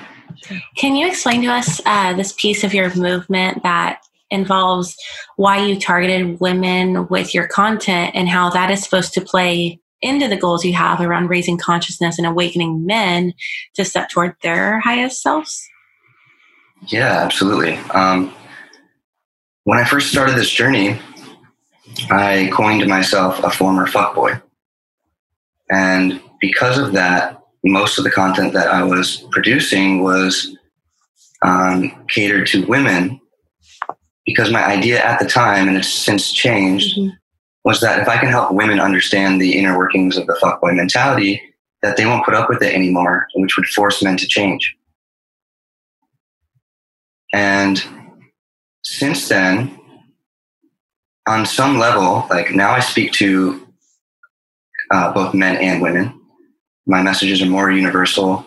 [0.78, 4.00] Can you explain to us uh, this piece of your movement that
[4.34, 4.98] involves
[5.38, 10.28] why you targeted women with your content and how that is supposed to play into
[10.28, 13.34] the goals you have around raising consciousness and awakening men
[13.76, 15.66] to step toward their highest selves?
[16.88, 17.78] Yeah, absolutely.
[17.92, 18.34] Um,
[19.64, 21.00] when I first started this journey,
[22.12, 24.42] I coined myself a former fuckboy.
[25.72, 30.58] And because of that, most of the content that I was producing was
[31.44, 33.22] um, catered to women
[34.26, 37.16] because my idea at the time, and it's since changed, mm-hmm.
[37.66, 41.42] was that if I can help women understand the inner workings of the fuckboy mentality,
[41.82, 44.76] that they won't put up with it anymore, which would force men to change.
[47.34, 47.84] And
[48.84, 49.80] since then,
[51.28, 53.68] on some level, like now I speak to
[54.92, 56.20] uh, both men and women.
[56.86, 58.46] My messages are more universal.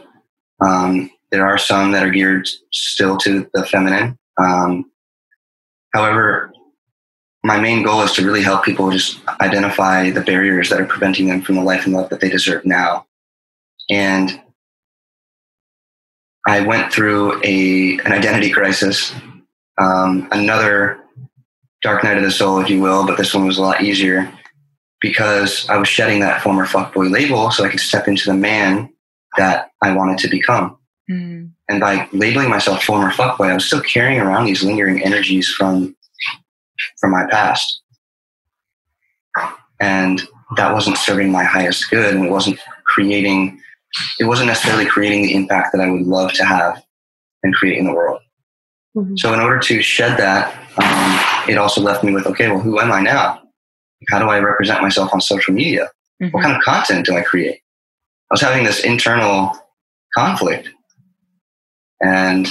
[0.64, 4.18] Um, there are some that are geared still to the feminine.
[4.38, 4.90] Um,
[5.96, 6.52] However,
[7.42, 11.28] my main goal is to really help people just identify the barriers that are preventing
[11.28, 13.06] them from the life and love that they deserve now.
[13.88, 14.38] And
[16.46, 19.14] I went through a an identity crisis,
[19.78, 21.00] um, another
[21.80, 24.30] dark night of the soul, if you will, but this one was a lot easier
[25.00, 28.92] because I was shedding that former fuckboy label so I could step into the man
[29.38, 30.76] that I wanted to become.
[31.10, 31.52] Mm.
[31.68, 35.96] And by labeling myself former fuckboy, I was still carrying around these lingering energies from
[36.98, 37.82] from my past.
[39.80, 40.22] And
[40.56, 43.60] that wasn't serving my highest good and it wasn't creating
[44.18, 46.82] it wasn't necessarily creating the impact that I would love to have
[47.42, 48.20] and create in the world.
[48.96, 49.16] Mm-hmm.
[49.16, 52.78] So in order to shed that, um, it also left me with, okay, well, who
[52.80, 53.42] am I now?
[54.10, 55.88] How do I represent myself on social media?
[56.20, 56.30] Mm-hmm.
[56.30, 57.60] What kind of content do I create?
[58.30, 59.56] I was having this internal
[60.14, 60.68] conflict
[62.00, 62.46] and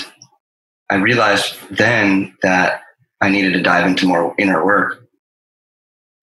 [0.89, 2.81] I realized then that
[3.21, 5.07] I needed to dive into more inner work.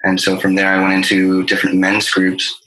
[0.04, 2.60] And so from there, I went into different men's groups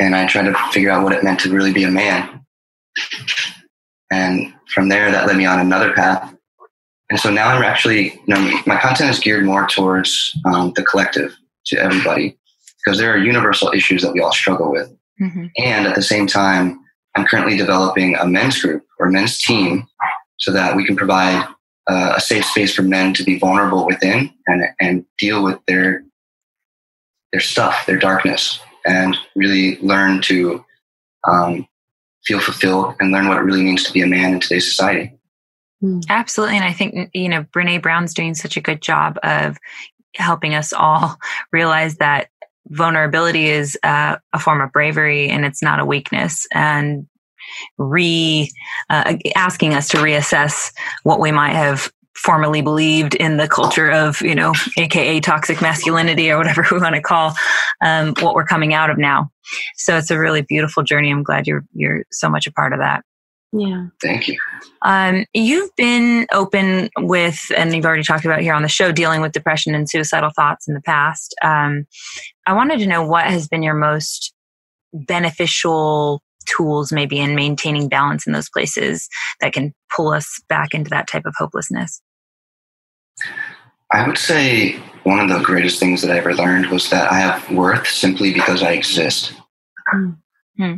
[0.00, 2.44] and I tried to figure out what it meant to really be a man.
[4.10, 6.34] And from there, that led me on another path.
[7.10, 10.82] And so now I'm actually, you know, my content is geared more towards um, the
[10.82, 11.36] collective,
[11.66, 12.36] to everybody,
[12.84, 14.90] because there are universal issues that we all struggle with.
[15.20, 15.46] Mm-hmm.
[15.58, 16.80] And at the same time,
[17.16, 19.86] I'm currently developing a men's group or men's team
[20.38, 21.48] so that we can provide
[21.88, 26.04] uh, a safe space for men to be vulnerable within and, and deal with their
[27.32, 30.64] their stuff, their darkness, and really learn to
[31.28, 31.66] um,
[32.24, 35.12] feel fulfilled and learn what it really means to be a man in today's society.
[35.80, 36.00] Hmm.
[36.08, 36.56] Absolutely.
[36.56, 39.58] And I think, you know, Brene Brown's doing such a good job of
[40.14, 41.18] helping us all
[41.52, 42.28] realize that
[42.68, 47.06] vulnerability is uh, a form of bravery and it's not a weakness and
[47.78, 48.50] re
[48.90, 50.72] uh, asking us to reassess
[51.04, 56.30] what we might have formerly believed in the culture of you know aka toxic masculinity
[56.30, 57.34] or whatever we want to call
[57.82, 59.30] um, what we're coming out of now
[59.76, 62.78] so it's a really beautiful journey i'm glad you're you're so much a part of
[62.78, 63.04] that
[63.52, 63.86] yeah.
[64.02, 64.38] Thank you.
[64.82, 69.22] Um, you've been open with, and you've already talked about here on the show, dealing
[69.22, 71.34] with depression and suicidal thoughts in the past.
[71.42, 71.86] Um,
[72.46, 74.32] I wanted to know what has been your most
[74.92, 79.08] beneficial tools, maybe in maintaining balance in those places
[79.40, 82.00] that can pull us back into that type of hopelessness.
[83.92, 84.72] I would say
[85.04, 88.32] one of the greatest things that I ever learned was that I have worth simply
[88.32, 89.32] because I exist.
[89.94, 90.76] Mm-hmm.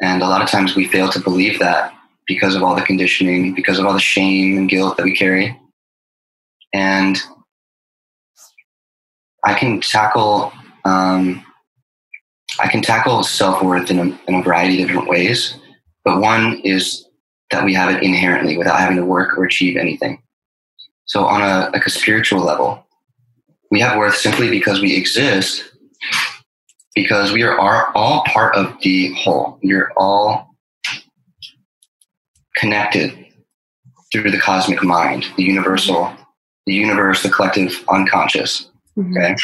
[0.00, 1.94] And a lot of times we fail to believe that
[2.26, 5.58] because of all the conditioning, because of all the shame and guilt that we carry.
[6.72, 7.20] And
[9.44, 10.52] I can tackle
[10.84, 11.44] um,
[12.60, 15.56] I can tackle self worth in a, in a variety of different ways,
[16.04, 17.06] but one is
[17.50, 20.22] that we have it inherently without having to work or achieve anything.
[21.04, 22.86] So on a like a spiritual level,
[23.70, 25.64] we have worth simply because we exist,
[26.94, 29.58] because we are all part of the whole.
[29.62, 30.54] We're all
[32.56, 33.26] connected
[34.12, 36.12] through the cosmic mind, the universal,
[36.66, 38.70] the universe, the collective unconscious.
[38.96, 39.16] Mm-hmm.
[39.16, 39.36] Okay.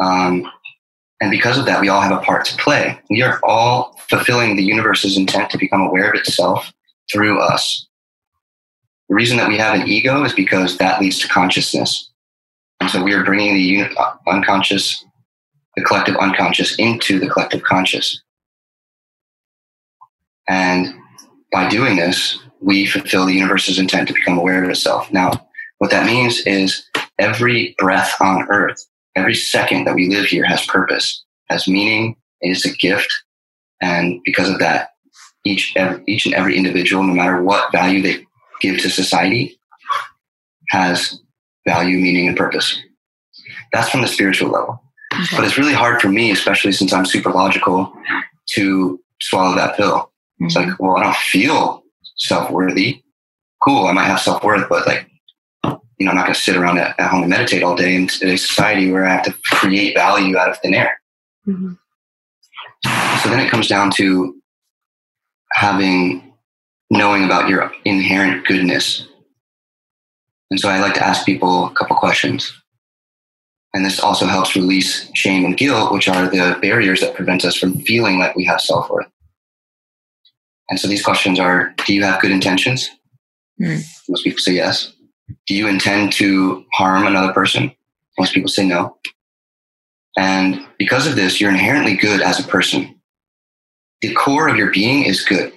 [0.00, 0.50] Um,
[1.20, 2.98] and because of that, we all have a part to play.
[3.08, 6.72] We are all fulfilling the universe's intent to become aware of itself
[7.12, 7.86] through us.
[9.08, 12.10] The reason that we have an ego is because that leads to consciousness.
[12.80, 13.86] And so we are bringing the
[14.26, 15.04] unconscious,
[15.76, 18.20] the collective unconscious into the collective conscious.
[20.48, 20.94] And
[21.52, 25.12] by doing this, we fulfill the universe's intent to become aware of itself.
[25.12, 25.46] Now,
[25.78, 26.88] what that means is
[27.18, 28.84] every breath on earth,
[29.16, 33.12] every second that we live here has purpose, has meaning, it is a gift.
[33.80, 34.90] And because of that,
[35.44, 38.26] each, every, each and every individual, no matter what value they
[38.60, 39.58] give to society,
[40.70, 41.20] has
[41.66, 42.80] value, meaning, and purpose.
[43.72, 44.82] That's from the spiritual level.
[45.12, 45.36] Okay.
[45.36, 47.92] But it's really hard for me, especially since I'm super logical,
[48.50, 49.96] to swallow that pill.
[49.96, 50.46] Mm-hmm.
[50.46, 51.84] It's like, well, I don't feel
[52.16, 53.02] self worthy.
[53.62, 55.08] Cool, I might have self worth, but like,
[55.98, 57.94] you know, I'm not going to sit around at, at, home and meditate all day
[57.94, 61.00] in today's society where I have to create value out of thin air.
[61.46, 61.74] Mm-hmm.
[63.22, 64.40] So then it comes down to
[65.52, 66.34] having
[66.90, 69.06] knowing about your inherent goodness.
[70.50, 72.52] And so I like to ask people a couple questions.
[73.72, 77.56] And this also helps release shame and guilt, which are the barriers that prevent us
[77.56, 79.08] from feeling like we have self worth.
[80.70, 82.88] And so these questions are Do you have good intentions?
[83.60, 83.82] Mm.
[84.08, 84.92] Most people say yes.
[85.46, 87.72] Do you intend to harm another person?
[88.18, 88.96] Most people say no.
[90.16, 93.00] And because of this, you're inherently good as a person.
[94.00, 95.52] The core of your being is good.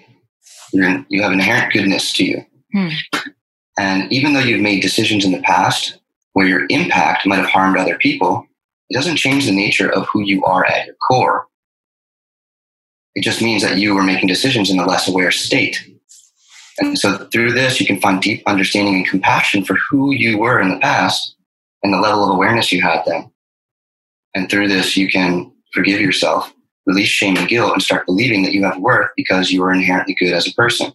[0.73, 2.45] You're, you have inherent goodness to you.
[2.73, 2.89] Hmm.
[3.77, 5.99] And even though you've made decisions in the past
[6.33, 8.45] where your impact might have harmed other people,
[8.89, 11.47] it doesn't change the nature of who you are at your core.
[13.15, 15.96] It just means that you were making decisions in a less aware state.
[16.79, 20.59] And so through this, you can find deep understanding and compassion for who you were
[20.61, 21.35] in the past
[21.83, 23.31] and the level of awareness you had then.
[24.35, 26.53] And through this, you can forgive yourself
[26.87, 30.15] release shame and guilt and start believing that you have worth because you are inherently
[30.17, 30.91] good as a person.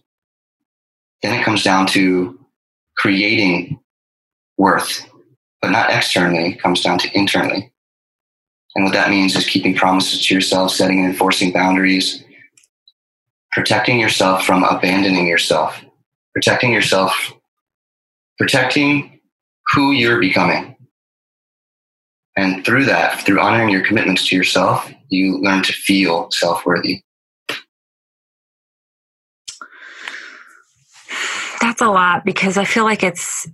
[1.21, 2.37] Then it comes down to
[2.97, 3.79] creating
[4.57, 5.07] worth,
[5.61, 7.71] but not externally, it comes down to internally.
[8.75, 12.22] And what that means is keeping promises to yourself, setting and enforcing boundaries,
[13.53, 15.79] protecting yourself from abandoning yourself,
[16.33, 17.33] protecting yourself,
[18.37, 19.19] protecting
[19.73, 20.75] who you're becoming.
[22.35, 27.03] And through that, through honoring your commitments to yourself, you learn to feel self worthy.
[31.61, 33.47] That's a lot because I feel like it's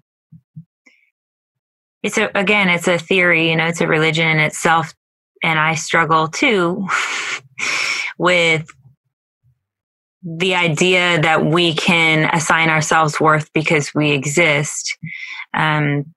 [2.01, 4.93] it's a again it's a theory you know it's a religion in itself
[5.43, 6.87] and i struggle too
[8.17, 8.65] with
[10.23, 14.97] the idea that we can assign ourselves worth because we exist
[15.53, 16.13] um,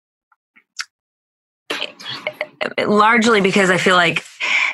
[2.86, 4.24] largely because I feel like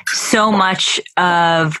[0.06, 1.80] so much of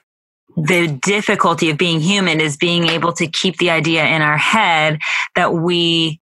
[0.56, 4.98] the difficulty of being human is being able to keep the idea in our head
[5.34, 6.20] that we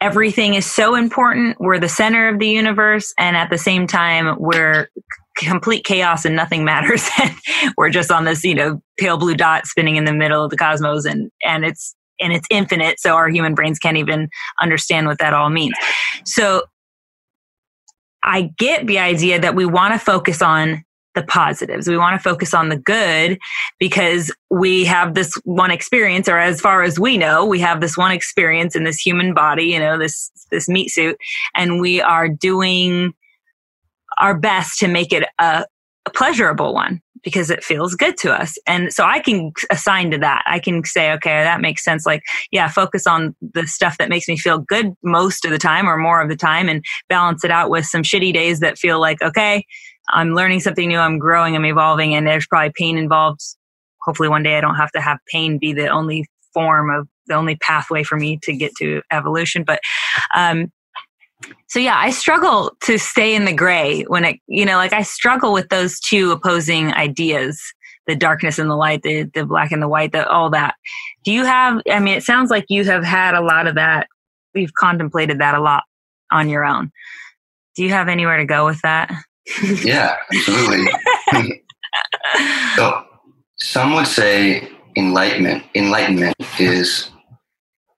[0.00, 4.36] everything is so important we're the center of the universe and at the same time
[4.38, 4.88] we're
[5.36, 7.08] complete chaos and nothing matters
[7.76, 10.56] we're just on this you know pale blue dot spinning in the middle of the
[10.56, 14.28] cosmos and and it's and it's infinite so our human brains can't even
[14.60, 15.74] understand what that all means
[16.24, 16.62] so
[18.24, 20.82] I get the idea that we want to focus on
[21.14, 21.86] the positives.
[21.86, 23.38] We want to focus on the good
[23.78, 27.96] because we have this one experience, or as far as we know, we have this
[27.96, 31.16] one experience in this human body, you know, this, this meat suit,
[31.54, 33.14] and we are doing
[34.18, 35.64] our best to make it a,
[36.06, 38.56] a pleasurable one because it feels good to us.
[38.66, 40.42] And so I can assign to that.
[40.46, 42.04] I can say, okay, that makes sense.
[42.04, 45.88] Like, yeah, focus on the stuff that makes me feel good most of the time
[45.88, 49.00] or more of the time and balance it out with some shitty days that feel
[49.00, 49.64] like, okay,
[50.10, 53.40] I'm learning something new, I'm growing, I'm evolving, and there's probably pain involved.
[54.02, 57.34] Hopefully one day I don't have to have pain be the only form of the
[57.34, 59.64] only pathway for me to get to evolution.
[59.64, 59.80] But
[60.34, 60.70] um,
[61.68, 65.02] so yeah, I struggle to stay in the gray when it, you know, like I
[65.02, 67.60] struggle with those two opposing ideas
[68.06, 70.74] the darkness and the light, the the black and the white, the all that.
[71.24, 71.80] Do you have?
[71.90, 74.08] I mean, it sounds like you have had a lot of that.
[74.54, 75.84] We've contemplated that a lot
[76.30, 76.92] on your own.
[77.76, 79.10] Do you have anywhere to go with that?
[79.82, 80.86] yeah, absolutely.
[82.76, 83.04] so,
[83.56, 85.64] some would say enlightenment.
[85.74, 87.10] Enlightenment is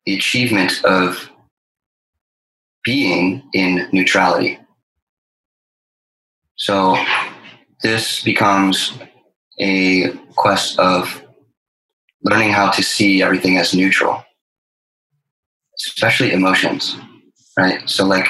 [0.06, 1.30] the achievement of
[2.86, 4.58] being in neutrality.
[6.54, 6.96] So,
[7.82, 8.96] this becomes
[9.60, 11.22] a quest of
[12.22, 14.24] learning how to see everything as neutral,
[15.78, 16.96] especially emotions,
[17.58, 17.80] right?
[17.90, 18.28] So, like,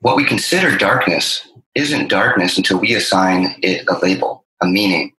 [0.00, 5.12] what we consider darkness isn't darkness until we assign it a label, a meaning.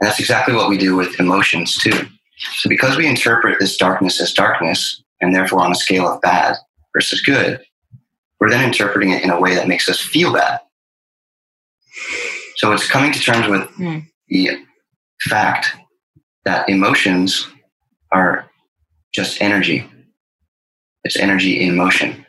[0.00, 2.08] And that's exactly what we do with emotions, too.
[2.56, 6.56] So, because we interpret this darkness as darkness, and therefore on a scale of bad
[6.94, 7.60] versus good,
[8.40, 10.60] we're then interpreting it in a way that makes us feel bad.
[12.56, 14.06] So, it's coming to terms with mm.
[14.28, 14.50] the
[15.28, 15.76] fact
[16.44, 17.48] that emotions
[18.12, 18.50] are
[19.12, 19.88] just energy.
[21.04, 22.24] It's energy in motion.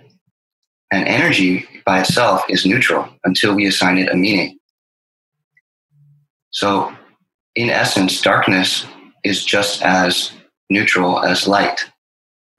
[0.92, 4.58] And energy by itself is neutral until we assign it a meaning.
[6.52, 6.96] So,
[7.56, 8.86] in essence, darkness
[9.24, 10.32] is just as
[10.70, 11.80] neutral as light,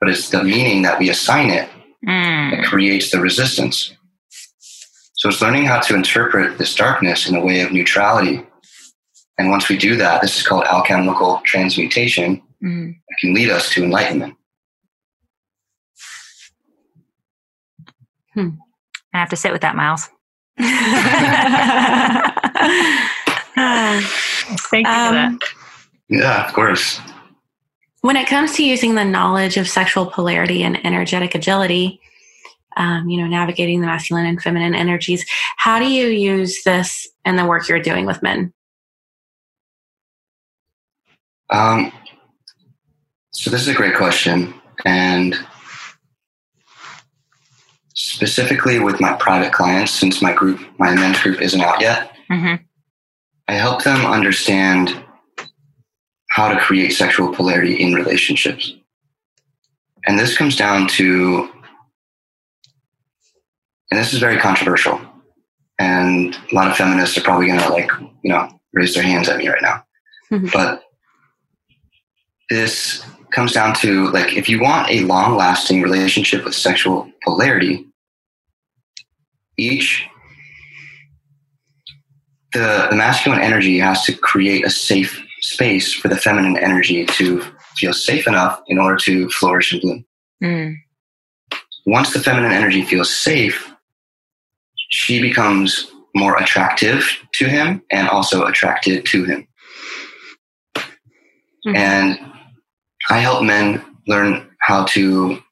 [0.01, 1.69] but it's the meaning that we assign it
[2.07, 2.51] mm.
[2.51, 3.95] that creates the resistance.
[5.15, 8.47] So, it's learning how to interpret this darkness in a way of neutrality.
[9.39, 12.95] And once we do that, this is called alchemical transmutation, mm.
[12.95, 14.35] that can lead us to enlightenment.
[18.35, 18.51] Hmm.
[19.13, 20.09] I have to sit with that, Myles.
[24.71, 25.39] Thank you um, for that.
[26.09, 27.01] Yeah, of course.
[28.05, 32.03] When it comes to using the knowledge of sexual polarity and energetic agility,
[32.77, 35.25] um, you know, navigating the masculine and feminine energies,
[35.57, 38.53] how do you use this in the work you're doing with men?
[41.49, 41.91] Um,
[43.31, 44.53] so this is a great question,
[44.85, 45.39] and
[47.95, 52.63] specifically with my private clients, since my group, my men's group isn't out yet, mm-hmm.
[53.49, 55.04] I help them understand
[56.35, 58.75] how to create sexual polarity in relationships.
[60.05, 61.49] And this comes down to,
[63.89, 65.01] and this is very controversial.
[65.79, 67.89] And a lot of feminists are probably going to like,
[68.25, 69.85] you know, raise their hands at me right now.
[70.33, 70.49] Mm-hmm.
[70.53, 70.83] But
[72.51, 77.87] this comes down to like if you want a long lasting relationship with sexual polarity,
[79.57, 80.05] each
[82.53, 87.43] the, the masculine energy has to create a safe space for the feminine energy to
[87.77, 90.05] feel safe enough in order to flourish and bloom.
[90.43, 90.77] Mm.
[91.87, 93.71] Once the feminine energy feels safe,
[94.89, 99.47] she becomes more attractive to him and also attracted to him.
[100.77, 101.77] Mm-hmm.
[101.77, 102.19] And
[103.11, 105.43] I help men learn how to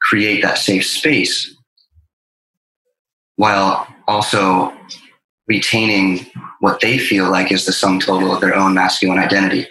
[0.00, 1.54] create that safe space
[3.36, 4.72] while also
[5.46, 6.26] retaining
[6.60, 9.66] what they feel like is the sum total of their own masculine identity.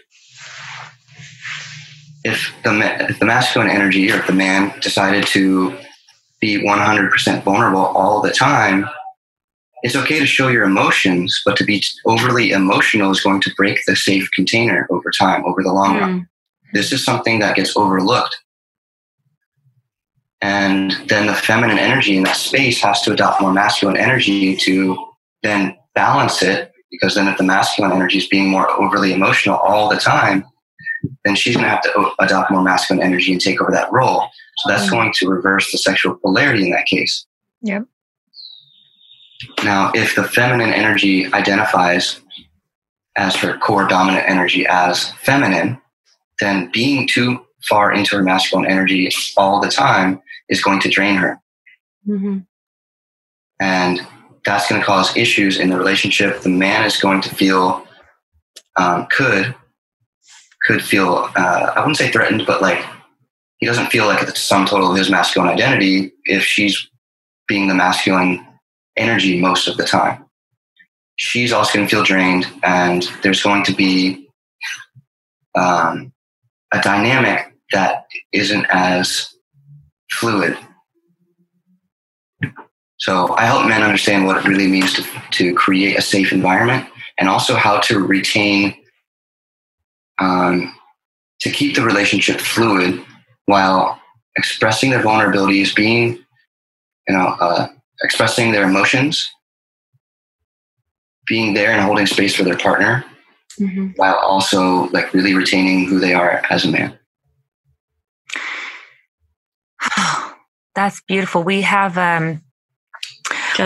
[2.24, 5.78] If the, if the masculine energy or if the man decided to
[6.39, 8.88] be 100% vulnerable all the time,
[9.84, 13.80] it's okay to show your emotions, but to be overly emotional is going to break
[13.88, 16.01] the safe container over time, over the long mm.
[16.01, 16.30] run.
[16.74, 18.38] This is something that gets overlooked.
[20.41, 25.11] And then the feminine energy in that space has to adopt more masculine energy to
[25.44, 26.72] then balance it.
[26.92, 30.44] Because then if the masculine energy is being more overly emotional all the time,
[31.24, 34.28] then she's going to have to adopt more masculine energy and take over that role.
[34.58, 34.96] So that's mm-hmm.
[34.96, 37.26] going to reverse the sexual polarity in that case.
[37.62, 37.86] Yep.
[39.64, 42.20] Now, if the feminine energy identifies
[43.16, 45.80] as her core dominant energy as feminine,
[46.39, 51.16] then being too far into her masculine energy all the time is going to drain
[51.16, 51.39] her.
[52.08, 52.39] Mm-hmm.
[53.60, 54.08] And
[54.46, 56.42] that's going to cause issues in the relationship.
[56.42, 57.86] The man is going to feel,
[58.78, 59.54] um, could,
[60.64, 62.84] could feel, uh, I wouldn't say threatened, but like
[63.58, 66.89] he doesn't feel like it's the sum total of his masculine identity if she's
[67.48, 68.46] being the masculine
[68.98, 70.26] energy most of the time.
[71.18, 74.28] She's also going to feel drained, and there's going to be
[75.54, 76.12] um,
[76.74, 79.36] a dynamic that isn't as
[80.10, 80.58] fluid.
[83.02, 86.88] So I help men understand what it really means to, to create a safe environment
[87.18, 88.76] and also how to retain,
[90.20, 90.76] um,
[91.39, 93.04] to keep the relationship fluid
[93.47, 93.99] while
[94.38, 96.24] expressing their vulnerabilities, being,
[97.08, 97.70] you know, uh,
[98.04, 99.28] expressing their emotions,
[101.26, 103.04] being there and holding space for their partner,
[103.60, 103.88] mm-hmm.
[103.95, 106.95] while also like really retaining who they are as a man.
[110.76, 111.41] That's beautiful.
[111.41, 112.43] We have um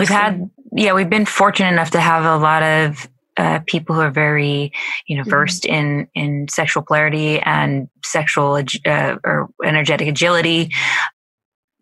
[0.00, 4.00] we've had yeah, we've been fortunate enough to have a lot of uh, people who
[4.00, 4.72] are very,
[5.06, 5.30] you know, mm-hmm.
[5.30, 5.74] versed mm-hmm.
[5.74, 10.70] in in sexual polarity and sexual uh, or energetic agility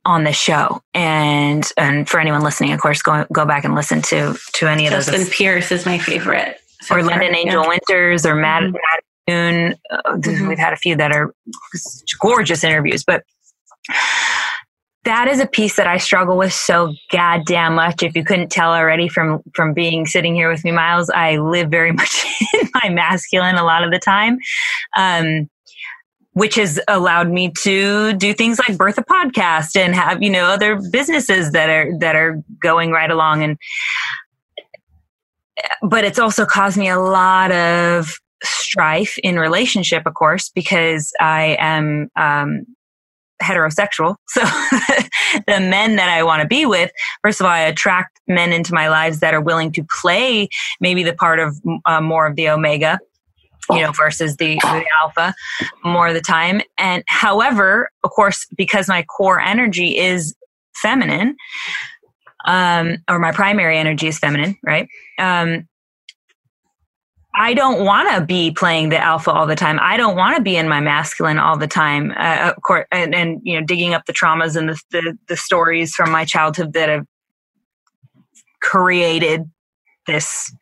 [0.05, 0.81] on the show.
[0.93, 4.87] And and for anyone listening, of course, go go back and listen to to any
[4.87, 5.21] of Justin those.
[5.23, 6.59] Justin Pierce is my favorite.
[6.83, 7.69] So or far, London Angel yeah.
[7.69, 8.73] Winters or Matt, mm-hmm.
[8.73, 9.01] Matt.
[9.27, 9.73] Uh,
[10.17, 10.49] mm-hmm.
[10.49, 11.35] We've had a few that are
[12.21, 13.25] gorgeous interviews, but
[15.05, 18.03] that is a piece that I struggle with so goddamn much.
[18.03, 21.71] If you couldn't tell already from from being sitting here with me, Myles, I live
[21.71, 22.25] very much
[22.55, 24.39] in my masculine a lot of the time,
[24.97, 25.49] um,
[26.33, 30.47] which has allowed me to do things like birth a podcast and have you know
[30.47, 33.43] other businesses that are that are going right along.
[33.43, 33.59] And
[35.83, 41.57] but it's also caused me a lot of strife in relationship, of course, because I
[41.59, 42.65] am um,
[43.43, 44.17] heterosexual.
[44.29, 44.43] So
[45.47, 46.91] the men that I want to be with,
[47.23, 50.49] first of all, I attract men into my lives that are willing to play
[50.81, 51.57] maybe the part of
[51.87, 52.99] uh, more of the omega,
[53.71, 55.35] you know, versus the, the alpha
[55.85, 56.61] more of the time.
[56.79, 60.35] And however, of course, because my core energy is
[60.77, 61.37] feminine,
[62.45, 64.89] um, or my primary energy is feminine, right?
[65.19, 65.67] Um,
[67.37, 69.79] I don't want to be playing the alpha all the time.
[69.83, 72.13] I don't want to be in my masculine all the time.
[72.17, 75.37] Uh, of course, and, and, you know, digging up the traumas and the, the, the
[75.37, 77.07] stories from my childhood that have
[78.63, 79.51] created
[80.07, 80.55] this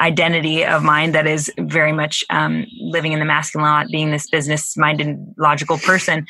[0.00, 5.18] identity of mine that is very much um, living in the masculine, being this business-minded,
[5.38, 6.26] logical person.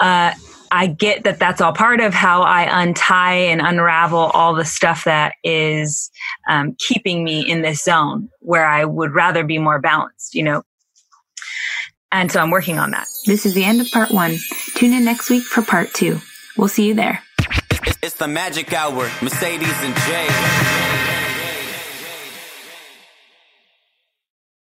[0.00, 0.32] Uh,
[0.70, 5.04] I get that that's all part of how I untie and unravel all the stuff
[5.04, 6.10] that is
[6.48, 10.62] um, keeping me in this zone where I would rather be more balanced, you know.
[12.12, 13.06] And so I'm working on that.
[13.26, 14.36] This is the end of part one.
[14.74, 16.20] Tune in next week for part two.
[16.56, 17.22] We'll see you there.
[18.02, 20.89] It's the magic hour, Mercedes and Jay.